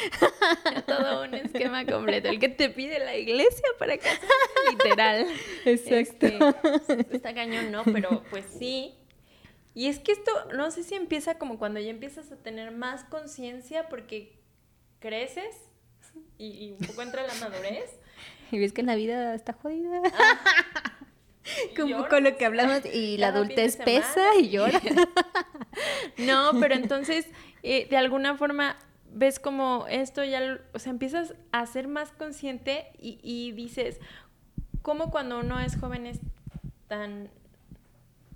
[0.86, 4.26] Todo un esquema completo, el que te pide la iglesia para casarte,
[4.70, 5.26] literal.
[5.64, 6.26] Exacto.
[6.26, 7.84] Este, está cañón, ¿no?
[7.84, 8.94] Pero pues sí.
[9.74, 13.04] Y es que esto, no sé si empieza como cuando ya empiezas a tener más
[13.04, 14.40] conciencia porque
[14.98, 15.56] creces
[16.38, 17.90] y, un poco entra la madurez.
[18.50, 20.02] Y ves que la vida está jodida.
[20.14, 20.38] Ah.
[21.76, 24.80] Como con lo que hablamos y la adultez pesa y llora.
[26.18, 27.26] no, pero entonces,
[27.62, 28.76] eh, de alguna forma,
[29.12, 34.00] ves como esto ya, o sea, empiezas a ser más consciente y, dices,
[34.82, 36.20] ¿cómo cuando uno es joven es
[36.88, 37.28] tan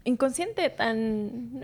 [0.05, 1.61] inconsciente, tan...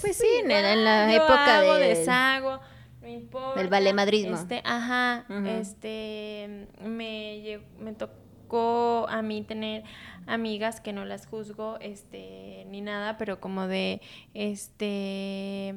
[0.00, 1.88] pues sí, en, la época de...
[1.88, 2.60] deshago,
[3.02, 3.60] no importa.
[3.60, 4.36] El valemadrismo.
[4.36, 9.84] Este, ajá, este, me, me tocó a mí tener
[10.26, 14.00] amigas que no las juzgo, este, ni nada, pero como de,
[14.32, 15.74] este,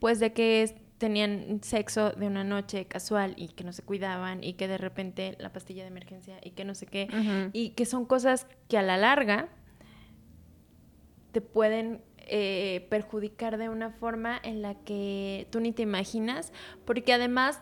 [0.00, 4.54] pues de que tenían sexo de una noche casual y que no se cuidaban y
[4.54, 7.08] que de repente la pastilla de emergencia y que no sé qué,
[7.52, 9.48] y que son cosas que a la larga
[11.32, 16.52] te pueden eh, perjudicar de una forma en la que tú ni te imaginas,
[16.84, 17.60] porque además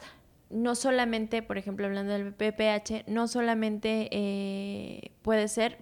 [0.49, 5.79] no solamente, por ejemplo, hablando del PPH, no solamente eh, puede ser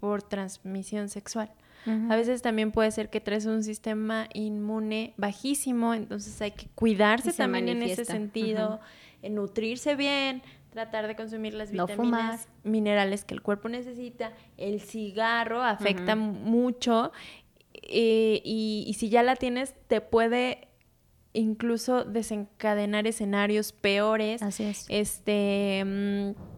[0.00, 1.52] por transmisión sexual.
[1.86, 7.32] A veces también puede ser que traes un sistema inmune bajísimo, entonces hay que cuidarse
[7.32, 8.80] también en ese sentido,
[9.22, 14.32] en nutrirse bien, tratar de consumir las vitaminas, minerales que el cuerpo necesita.
[14.56, 17.12] El cigarro afecta mucho
[17.82, 20.68] eh, y, si ya la tienes, te puede
[21.32, 24.42] incluso desencadenar escenarios peores.
[24.42, 24.86] Así es.
[24.88, 25.84] Este.
[25.84, 26.55] Mm,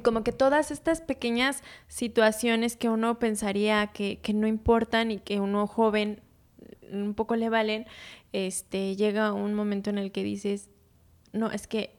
[0.00, 5.40] como que todas estas pequeñas situaciones que uno pensaría que, que, no importan y que
[5.40, 6.20] uno joven
[6.92, 7.86] un poco le valen,
[8.32, 10.70] este, llega un momento en el que dices,
[11.32, 11.96] no, es que,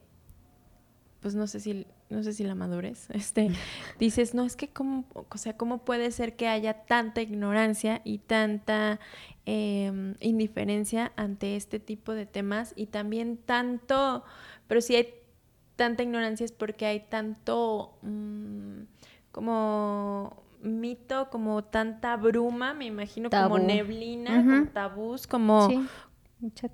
[1.20, 3.50] pues no sé si, no sé si la madurez, este,
[3.98, 8.18] dices, no, es que cómo, o sea, cómo puede ser que haya tanta ignorancia y
[8.18, 9.00] tanta
[9.46, 14.24] em, indiferencia ante este tipo de temas y también tanto,
[14.66, 15.14] pero si hay
[15.78, 18.80] tanta ignorancia es porque hay tanto mm,
[19.30, 25.68] como mito, como tanta bruma, me imagino, como neblina, como tabús, como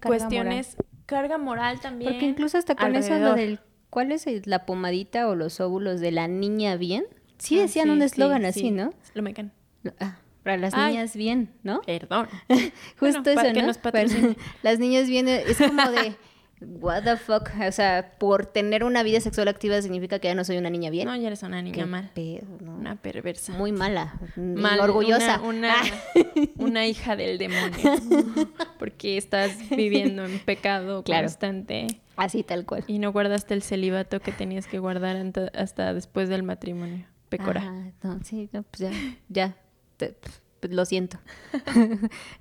[0.03, 2.12] cuestiones, carga moral también.
[2.12, 6.11] Porque incluso hasta con eso lo del ¿cuál es la pomadita o los óvulos de
[6.11, 7.05] la niña bien?
[7.37, 8.90] Sí ah, decían un eslogan así, ¿no?
[9.12, 9.53] Lo mecan.
[10.01, 11.83] Ah, para las niñas bien, ¿no?
[11.83, 12.27] Perdón.
[12.99, 14.35] Justo eso, ¿no?
[14.62, 16.17] las niñas bien es como de
[16.61, 20.45] what the fuck, o sea, por tener una vida sexual activa significa que ya no
[20.45, 21.07] soy una niña bien.
[21.09, 22.11] No, ya eres una niña Qué mal.
[22.14, 22.75] pedo, ¿no?
[22.77, 23.53] Una perversa.
[23.53, 25.40] Muy mala, Mal, orgullosa.
[25.40, 25.75] Una,
[26.14, 27.77] una, una hija del demonio.
[28.79, 31.23] Porque estás viviendo en pecado Claro.
[31.27, 31.87] constante
[32.17, 32.85] Así tal cual.
[32.87, 35.17] y no guardaste el celibato que tenías que guardar
[35.55, 37.07] hasta después del matrimonio.
[37.29, 37.62] Pecora.
[37.62, 38.90] Ajá, no, sí, no, pues ya,
[39.29, 39.57] ya,
[39.97, 40.14] te-
[40.61, 41.19] pues lo siento.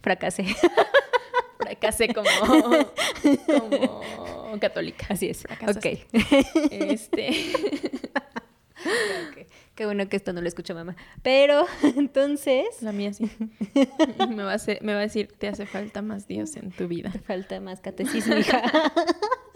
[0.01, 0.45] Fracasé.
[1.63, 2.29] Fracasé como,
[3.47, 5.05] como católica.
[5.09, 5.41] Así es.
[5.41, 6.05] Fracasaste.
[6.13, 6.21] Ok.
[6.71, 7.29] Este,
[8.83, 9.47] Ok.
[9.75, 10.95] Qué bueno que esto no lo escucha mamá.
[11.21, 13.29] Pero entonces, la mía sí.
[14.29, 16.87] Me va, a hacer- me va a decir, te hace falta más Dios en tu
[16.87, 17.09] vida.
[17.11, 18.61] te falta más catecismo, hija.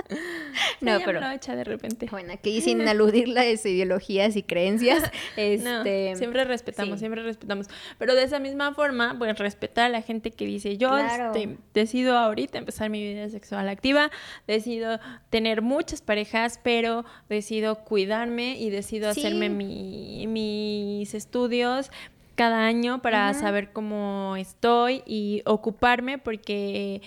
[0.81, 2.07] No, no, me pero echa de repente.
[2.11, 5.01] bueno, aquí sin aludir las ideologías y creencias,
[5.37, 5.41] No,
[5.83, 6.99] este, siempre respetamos, sí.
[6.99, 7.67] siempre respetamos.
[7.97, 11.33] Pero de esa misma forma, pues respetar a la gente que dice, yo Claro.
[11.35, 14.11] este, decido ahorita empezar mi vida sexual activa,
[14.47, 19.21] decido tener muchas parejas, pero decido cuidarme y decido Sí.
[19.21, 21.91] hacerme mi- mis estudios
[22.35, 23.39] cada año para Ajá.
[23.39, 27.01] saber cómo estoy y ocuparme porque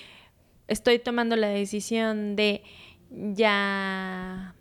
[0.68, 2.62] estoy tomando la decisión de
[3.10, 4.54] ya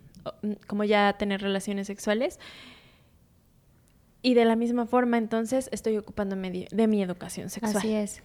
[0.66, 2.38] como ya tener relaciones sexuales
[4.22, 7.76] y de la misma forma entonces estoy ocupándome de, mi educación sexual.
[7.78, 8.22] Así es.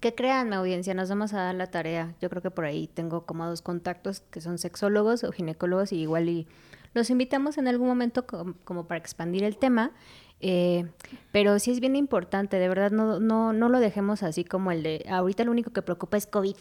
[0.00, 2.14] Que créanme, audiencia, nos vamos a dar la tarea.
[2.20, 6.00] Yo creo que por ahí tengo como dos contactos que son sexólogos o ginecólogos y
[6.00, 6.46] igual y
[6.92, 9.92] los invitamos en algún momento com- como para expandir el tema.
[10.40, 10.90] eh,
[11.32, 14.82] pero sí es bien importante, de verdad, no, no, no lo dejemos así como el
[14.82, 16.56] de ahorita lo único que preocupa es COVID.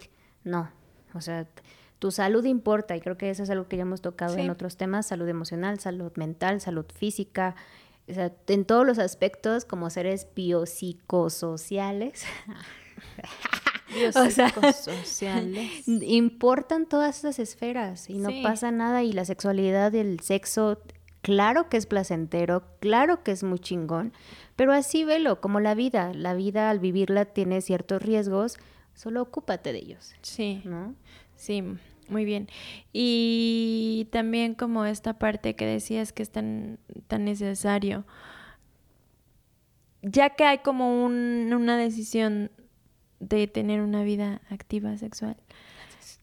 [0.45, 0.71] No,
[1.13, 1.47] o sea,
[2.04, 4.42] tu salud importa y creo que eso es algo que ya hemos tocado Sí.
[4.42, 7.56] en otros temas, salud emocional, salud mental, salud física,
[8.10, 12.26] o sea, en todos los aspectos como seres biopsicosociales.
[14.16, 15.88] O sea, sociales.
[15.88, 18.42] Importan todas esas esferas y no Sí.
[18.42, 20.82] pasa nada y la sexualidad, el sexo,
[21.22, 24.12] claro que es placentero, claro que es muy chingón,
[24.56, 28.58] pero así velo, como la vida, la vida al vivirla tiene ciertos riesgos,
[28.96, 30.96] solo ocúpate de ellos, Sí, ¿no?
[31.36, 31.63] sí,
[32.10, 32.48] muy bien.
[32.92, 38.06] Y también como esta parte que decías que es tan, tan necesario,
[40.02, 42.52] ya que hay como un- una decisión
[43.20, 45.38] de tener una vida activa sexual,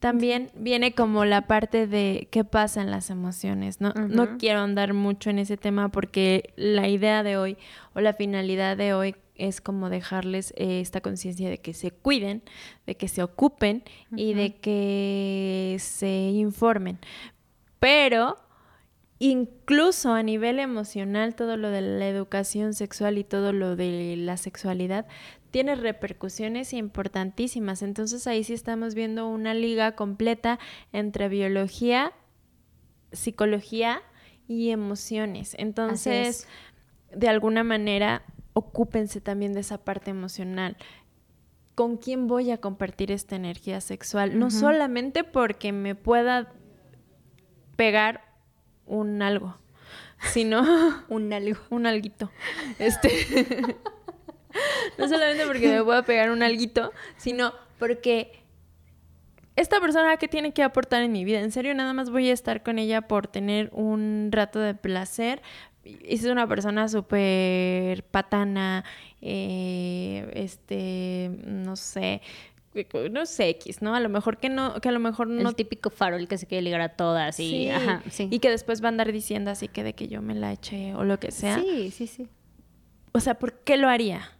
[0.00, 3.92] también viene como la parte de qué pasa en las emociones, ¿no?
[4.08, 7.56] No quiero andar mucho en ese tema porque la idea de hoy
[7.94, 12.42] o la finalidad de hoy es como dejarles eh, esta conciencia de que se cuiden,
[12.86, 13.82] de que se ocupen
[14.14, 16.98] y de que se informen.
[17.78, 18.36] Pero
[19.18, 24.36] incluso a nivel emocional, todo lo de la educación sexual y todo lo de la
[24.36, 25.06] sexualidad
[25.50, 27.82] tiene repercusiones importantísimas.
[27.82, 30.58] Entonces ahí sí estamos viendo una liga completa
[30.92, 32.12] entre biología,
[33.12, 34.02] psicología
[34.46, 35.54] y emociones.
[35.58, 36.46] Entonces,
[37.14, 38.22] de alguna manera,
[38.52, 40.76] ocúpense también de esa parte emocional.
[41.74, 44.38] ¿Con quién voy a compartir esta energía sexual?
[44.38, 46.52] No solamente porque me pueda
[47.76, 48.22] pegar
[48.86, 49.56] un algo,
[50.32, 50.62] sino
[51.08, 51.58] Un algo.
[51.70, 52.30] un alguito.
[52.78, 53.08] Este.
[54.98, 58.40] no solamente porque me pueda pegar un alguito, sino porque
[59.56, 62.32] esta persona que tiene que aportar en mi vida, en serio, nada más voy a
[62.32, 65.42] estar con ella por tener un rato de placer.
[65.84, 68.84] Es una persona súper patana,
[69.22, 72.20] eh, este, no sé,
[73.10, 73.94] no sé, X, ¿no?
[73.94, 76.46] A lo mejor que no, que a lo mejor no el típico farol que se
[76.46, 78.28] quiere ligar a todas y, Sí, ajá, sí.
[78.30, 80.94] y que después va a andar diciendo así que de que yo me la eché
[80.94, 81.58] o lo que sea.
[81.58, 82.28] Sí, sí, sí.
[83.12, 84.30] O sea, ¿por qué lo haría?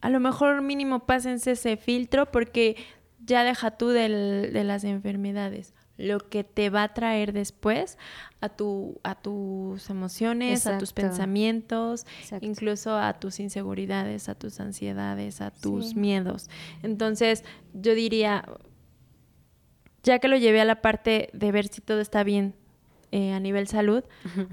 [0.00, 2.76] A lo mejor mínimo pásense ese filtro porque
[3.24, 5.74] ya deja tú del- de las enfermedades.
[6.00, 7.98] Lo que te va a traer después
[8.40, 12.46] a, tu, a tus emociones, a tus pensamientos, Exacto.
[12.46, 15.94] incluso a tus inseguridades, a tus ansiedades, a tus Sí.
[15.96, 16.48] miedos.
[16.82, 18.44] Entonces, yo diría,
[20.02, 22.54] ya que lo llevé a la parte de ver si todo está bien
[23.12, 24.04] eh, a nivel salud,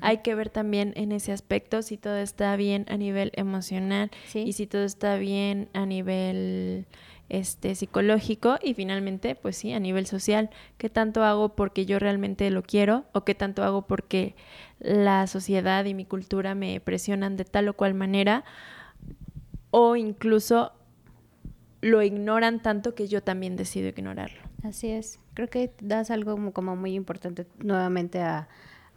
[0.01, 4.39] hay que ver también en ese aspecto si todo está bien a nivel emocional Sí.
[4.47, 6.87] y si todo está bien a nivel
[7.29, 12.49] este psicológico y finalmente pues sí a nivel social qué tanto hago porque yo realmente
[12.49, 14.35] lo quiero o qué tanto hago porque
[14.79, 18.45] la sociedad y mi cultura me presionan de tal o cual manera
[19.71, 20.71] o incluso
[21.81, 25.19] lo ignoran tanto que yo también decido ignorarlo Así es.
[25.35, 28.47] Creo que das algo como- muy importante nuevamente a,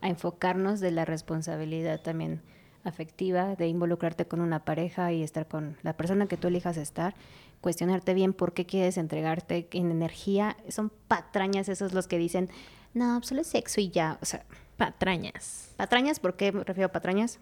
[0.00, 2.40] a enfocarnos de la responsabilidad también
[2.82, 7.14] afectiva, de involucrarte con una pareja y estar con la persona que tú elijas estar.
[7.60, 10.56] Cuestionarte bien por qué quieres entregarte en energía.
[10.68, 12.48] Son patrañas esos los que dicen,
[12.94, 14.18] no, solo es sexo y ya.
[14.22, 14.44] O sea,
[14.76, 15.72] patrañas.
[15.76, 17.38] Patrañas, ¿por qué me refiero a patrañas?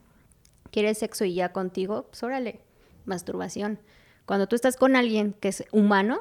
[0.71, 2.05] ¿Quieres sexo y ya contigo?
[2.11, 2.61] Pues órale,
[3.05, 3.79] masturbación.
[4.27, 6.21] Cuando tú estás con alguien que es humano,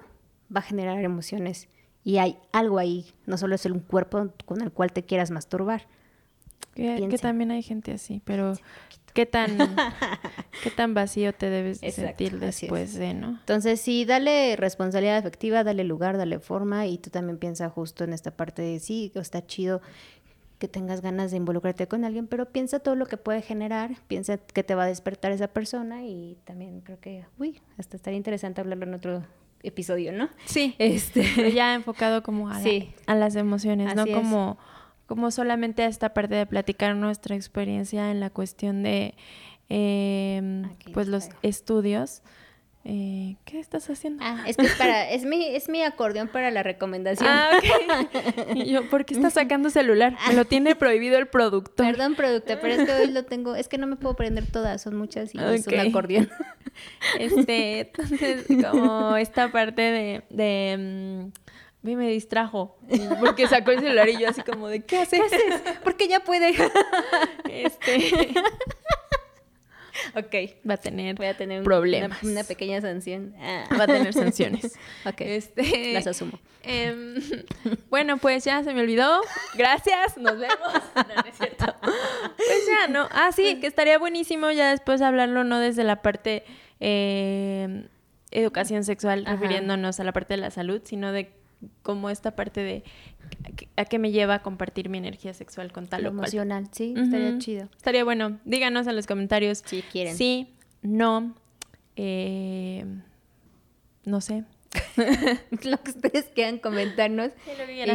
[0.56, 1.68] va a generar emociones.
[2.04, 5.88] Y hay algo ahí, no solo es un cuerpo con el cual te quieras masturbar.
[6.74, 8.54] Que, también hay gente así, pero
[9.18, 9.58] ¿qué tan,
[10.64, 13.30] qué tan vacío te debes sentir después de, no?
[13.30, 18.14] Entonces, sí, dale responsabilidad afectiva, dale lugar, dale forma y tú también piensa justo en
[18.14, 19.82] esta parte de sí, está chido
[20.60, 24.38] que tengas ganas de involucrarte con alguien, pero piensa todo lo que puede generar, piensa
[24.38, 28.62] que te va a despertar esa persona y también creo que, uy, hasta estaría interesante
[28.62, 29.24] hablarlo en otro
[29.64, 30.30] episodio, ¿no?
[30.46, 31.52] Sí, este...
[31.54, 32.62] ya enfocado como a,
[33.08, 34.60] a las emociones, no como
[35.08, 39.16] como solamente a esta parte de platicar nuestra experiencia en la cuestión de
[39.70, 42.22] em, pues los estudios.
[42.90, 44.24] Eh, ¿Qué estás haciendo?
[44.24, 47.28] Ah, es que es para, es mi, es mi acordeón para la recomendación.
[47.30, 48.56] Ah, ok.
[48.56, 50.16] y yo, ¿por qué estás sacando celular?
[50.30, 51.86] Me lo tiene prohibido el productor.
[51.86, 54.82] Perdón, productor, pero es que hoy lo tengo, es que no me puedo prender todas,
[54.82, 56.30] son muchas y es un acordeón.
[57.20, 61.32] Este, entonces, como esta parte de, de
[61.96, 62.78] mm, me distrajo.
[63.20, 65.22] Porque sacó el celular y yo así como de, ¿qué haces?
[65.84, 66.54] Porque ya puede.
[67.50, 68.34] Este.
[70.16, 70.70] ok.
[70.70, 72.22] Va a tener Voy a tener problemas.
[72.24, 73.34] Una, pequeña sanción.
[73.40, 73.66] Ah.
[73.78, 74.74] Va a tener sanciones.
[75.06, 75.22] ok.
[75.22, 76.40] Este, Las asumo.
[76.64, 77.16] Em,
[77.90, 79.22] bueno, pues ya se me olvidó.
[79.56, 80.18] Gracias.
[80.18, 80.58] Nos vemos.
[80.96, 81.76] No, no es cierto.
[81.82, 83.08] Pues ya, ¿no?
[83.12, 86.44] Ah, sí, que estaría buenísimo ya después hablarlo, no desde la parte
[86.80, 87.88] eh,
[88.32, 91.32] educación sexual, refiriéndonos a la parte de la salud, sino de
[91.82, 92.84] como esta parte de
[93.76, 97.38] a qué me lleva a compartir mi energía sexual con tal Lo emocional, sí, estaría
[97.40, 97.70] chido.
[97.76, 98.40] Estaría bueno.
[98.46, 99.64] Díganos en los comentarios.
[99.66, 100.16] Si quieren.
[100.16, 101.36] Sí, no,
[101.96, 102.86] eh,
[104.06, 104.44] no sé.
[105.64, 107.32] lo que ustedes quieran comentarnos.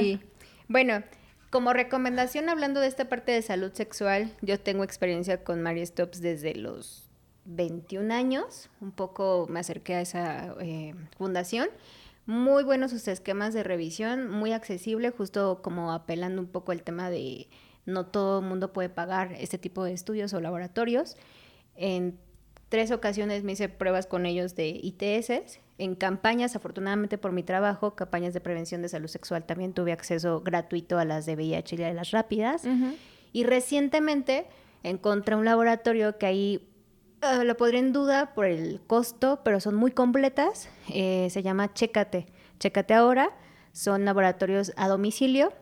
[0.01, 0.21] y,
[0.69, 1.03] bueno,
[1.51, 6.21] como recomendación, hablando de esta parte de salud sexual, yo tengo experiencia con Mary Stops
[6.21, 7.09] desde los
[7.45, 8.71] 21 años.
[8.81, 11.69] Un poco me acerqué a esa eh, fundación
[12.27, 17.11] muy buenos sus esquemas de revisión, muy accesible, justo como apelando un poco al tema
[17.11, 17.49] de
[17.85, 21.16] no todo el mundo puede pagar este tipo de estudios o laboratorios.
[21.75, 22.18] En
[22.68, 25.59] tres ocasiones me hice pruebas con ellos de ITS.
[25.79, 30.41] En campañas, afortunadamente por mi trabajo, campañas de prevención de salud sexual, también tuve acceso
[30.43, 32.62] gratuito a las de VIH y a las rápidas.
[33.33, 34.47] Y recientemente
[34.85, 36.72] encontré un laboratorio que ahí
[37.25, 40.68] Ah, lo podría en duda por el costo, pero son muy completas.
[40.93, 42.27] Eh, se llama Chécate.
[42.59, 43.31] Chécate ahora.
[43.70, 45.53] Son laboratorios a domicilio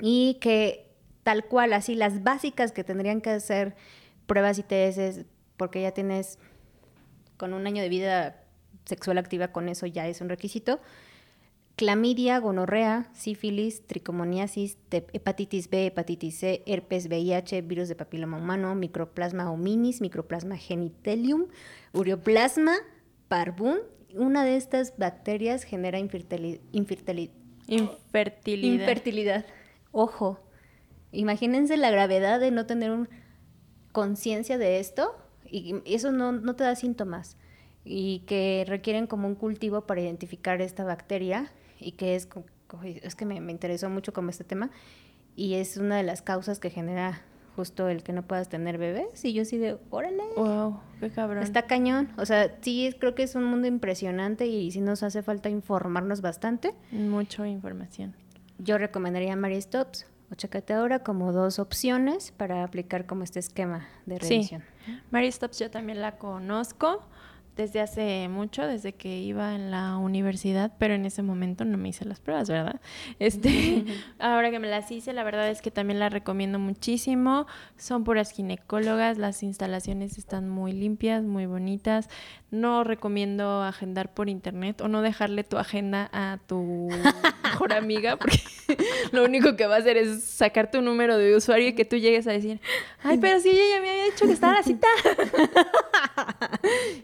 [0.00, 3.76] y que tal cual, así las básicas que tendrían que hacer
[4.26, 5.24] pruebas y ITS,
[5.56, 6.40] porque ya tienes
[7.36, 8.42] con un año de vida
[8.84, 10.80] sexual activa, con eso ya es un requisito
[11.82, 19.50] clamidia, gonorrea, sífilis, tricomoniasis, hepatitis B, hepatitis C, herpes, VIH, virus de papiloma humano, microplasma
[19.50, 21.46] hominis, microplasma genitalium,
[21.92, 22.76] ureoplasma,
[23.26, 23.78] parvum.
[24.14, 26.60] Una de estas bacterias genera infertilidad.
[26.70, 27.32] Infertilidad.
[28.46, 29.44] Infertilidad.
[29.90, 30.38] Ojo,
[31.10, 33.08] imagínense la gravedad de no tener
[33.90, 35.16] conciencia de esto
[35.50, 37.36] y eso no, no te da síntomas
[37.84, 41.50] y que requieren como un cultivo para identificar esta bacteria
[41.82, 42.28] y que es,
[43.02, 44.70] es que me, interesó mucho como este tema
[45.36, 47.22] y es una de las causas que genera
[47.56, 50.22] justo el que no puedas tener bebés y yo sí de, órale.
[50.36, 51.42] Wow, qué cabrón.
[51.42, 52.08] Está cañón.
[52.16, 56.22] O sea, sí, creo que es un mundo impresionante y sí nos hace falta informarnos
[56.22, 56.74] bastante.
[56.90, 58.14] Mucha información.
[58.58, 63.86] Yo recomendaría Mary Stops o Checate ahora como dos opciones para aplicar como este esquema
[64.06, 64.62] de revisión.
[64.86, 64.98] Sí.
[65.10, 67.06] Mary Stops yo también la conozco
[67.56, 71.90] desde hace mucho, desde que iba en la universidad, pero en ese momento no me
[71.90, 72.80] hice las pruebas, ¿verdad?
[73.18, 73.84] Este,
[74.18, 77.46] ahora que me las hice, la verdad es que también la recomiendo muchísimo.
[77.76, 82.08] Son puras ginecólogas, las instalaciones están muy limpias, muy bonitas.
[82.50, 86.88] No recomiendo agendar por internet o no dejarle tu agenda a tu
[87.44, 88.38] mejor amiga, porque
[89.12, 91.96] lo único que va a hacer es sacar tu número de usuario y que tú
[91.96, 92.60] llegues a decir,
[93.02, 94.88] ay, pero si ella ya me había dicho que estaba la cita.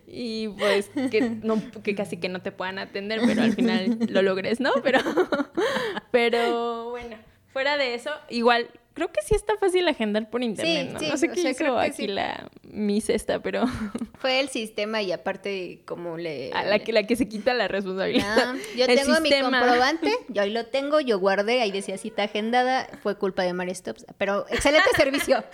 [0.06, 4.22] y pues que, no, que casi que no te puedan atender, pero al final lo
[4.22, 4.70] logres, ¿no?
[4.84, 5.00] Pero,
[6.12, 7.16] pero bueno,
[7.52, 11.08] fuera de eso, igual creo que sí está fácil agendar por internet, ¿no?
[11.08, 13.64] no sé qué hizo aquí la Miss esta, pero...
[14.18, 16.50] Fue el sistema y aparte como le...
[16.52, 18.36] A la que, la que se quita la responsabilidad.
[18.36, 22.88] Ah, yo tengo mi comprobante, yo ahí lo tengo, yo guardé, ahí decía cita agendada,
[23.00, 25.44] fue culpa de Maristops, pero excelente servicio.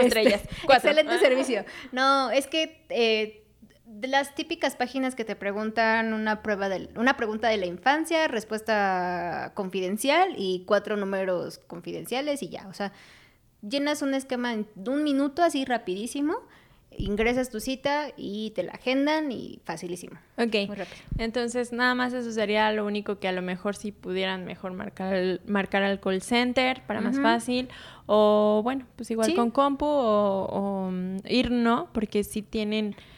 [0.00, 0.42] Estrellas.
[0.42, 1.18] Este, excelente ah.
[1.18, 1.64] servicio.
[1.90, 2.84] No, es que...
[2.90, 3.44] Eh,
[4.00, 8.28] de las típicas páginas que te preguntan una prueba de, una pregunta de la infancia,
[8.28, 12.68] respuesta confidencial y cuatro números confidenciales y ya.
[12.68, 12.92] O sea,
[13.60, 16.36] llenas un esquema en un minuto así rapidísimo
[16.96, 20.18] ingresas tu cita y te la agendan y facilísimo.
[20.36, 20.70] Ok.
[21.18, 25.40] Entonces, nada más eso sería lo único que a lo mejor si pudieran mejor marcar,
[25.46, 27.68] marcar al call center para más fácil.
[28.06, 33.17] O bueno, pues igual con compu o, o, mm, ir no, porque si tienen Ah,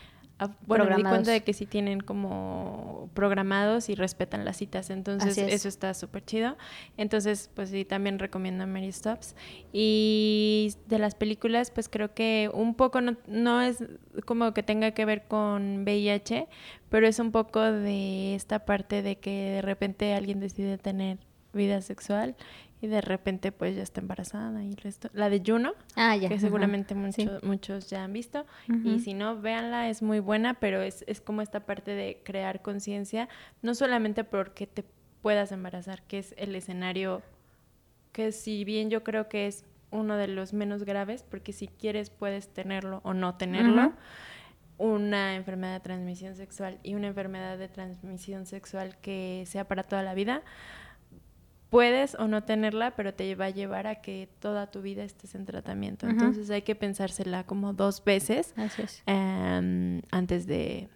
[0.67, 5.37] bueno, me di cuenta de que sí tienen como programados y respetan las citas, entonces
[5.37, 6.57] eso está súper chido.
[6.97, 9.37] Entonces, pues sí, también recomiendo Mary Stops.
[9.73, 13.85] Y de las películas, pues creo que un poco no, no es
[14.25, 16.49] como que tenga que ver con VIH,
[16.89, 21.19] pero es un poco de esta parte de que de repente alguien decide tener
[21.53, 22.37] vida sexual
[22.81, 25.11] y de repente pues ya está embarazada y resto.
[25.13, 28.47] La de Juno, ah, que seguramente muchos ya han visto.
[28.85, 32.63] Y si no, véanla, es muy buena, pero es, es como esta parte de crear
[32.63, 33.29] conciencia,
[33.63, 34.85] no solamente porque te
[35.23, 37.23] puedas embarazar, que es el escenario
[38.13, 42.11] que si bien yo creo que es uno de los menos graves, porque si quieres
[42.11, 43.93] puedes tenerlo o no tenerlo,
[44.79, 50.03] una enfermedad de transmisión sexual y una enfermedad de transmisión sexual que sea para toda
[50.03, 50.43] la vida,
[51.71, 55.35] puedes o no tenerla, pero te va a llevar a que toda tu vida estés
[55.35, 56.09] en tratamiento.
[56.09, 58.55] Entonces hay que pensársela como dos veces
[59.07, 60.89] em, antes de,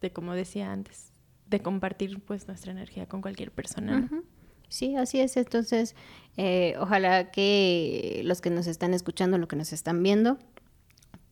[0.00, 1.12] de, como decía antes,
[1.46, 4.08] de compartir pues nuestra energía con cualquier persona.
[4.68, 5.36] Sí, así es.
[5.36, 5.96] Entonces,
[6.36, 10.38] eh, ojalá que los que nos están escuchando, lo que nos están viendo,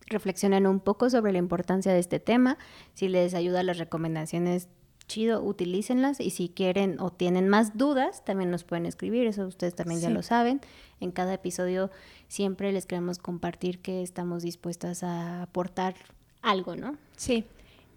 [0.07, 2.59] reflexionen un poco sobre la importancia de este tema.
[2.94, 4.68] Si les ayuda las recomendaciones
[5.09, 9.74] chido, utilícenlas y si quieren o tienen más dudas, también nos pueden escribir, eso ustedes
[9.74, 10.61] también ya lo saben.
[11.00, 11.90] En cada episodio
[12.28, 15.94] siempre les queremos compartir que estamos dispuestas a aportar
[16.42, 16.96] algo, ¿no?
[17.16, 17.44] Sí,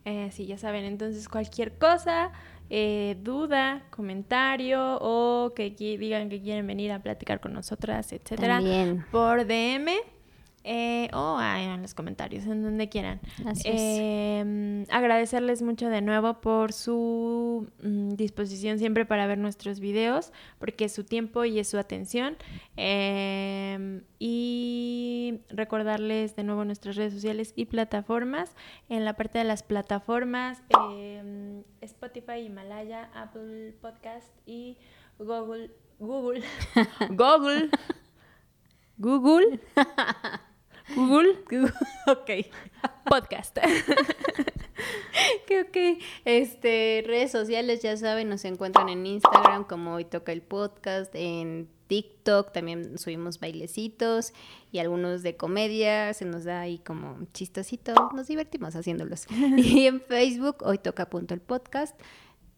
[0.05, 2.31] eh, sí, ya saben, entonces cualquier cosa,
[2.69, 8.61] eh, duda, comentario o que digan que quieren venir a platicar con nosotras, etcétera,
[9.11, 9.91] por DM
[10.63, 13.19] eh, o en los comentarios, en donde quieran.
[13.63, 20.85] Em, agradecerles mucho de nuevo por su mm, disposición siempre para ver nuestros videos, porque
[20.85, 22.37] es su tiempo y es su atención.
[22.77, 28.55] Em, y recordarles de nuevo nuestras redes sociales y plataformas.
[28.89, 34.77] En la parte de las plataformas, em, Spotify, Himalaya, Apple Podcast y
[35.17, 35.71] Google.
[35.99, 36.43] Google.
[37.09, 37.69] Google.
[38.99, 39.59] Google.
[40.95, 41.35] Google.
[42.07, 42.29] ok.
[43.05, 43.57] Podcast.
[45.47, 46.03] que ok.
[46.25, 51.69] Este, redes sociales, ya saben, nos encuentran en Instagram como Hoy Toca el Podcast, en
[51.87, 54.31] TikTok también subimos bailecitos
[54.71, 59.27] y algunos de comedia, se nos da ahí como chistosito, nos divertimos haciéndolos.
[59.57, 61.99] y en Facebook, Hoy Toca Punto el Podcast.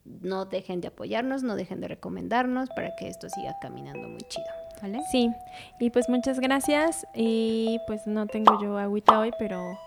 [0.05, 4.62] No dejen de apoyarnos, no dejen de recomendarnos para que esto siga caminando muy chido.
[5.09, 5.31] Sí,
[5.79, 9.79] y pues muchas gracias y pues no tengo yo agüita hoy, pero...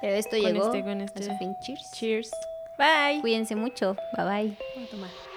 [0.00, 1.38] Pero esto llegó este, con este...
[1.38, 1.56] fin.
[1.60, 1.90] Cheers.
[1.92, 2.30] Cheers.
[2.76, 3.20] Bye.
[3.20, 3.96] Cuídense mucho.
[4.16, 4.56] Bye bye.
[4.74, 5.31] Voy a tomar.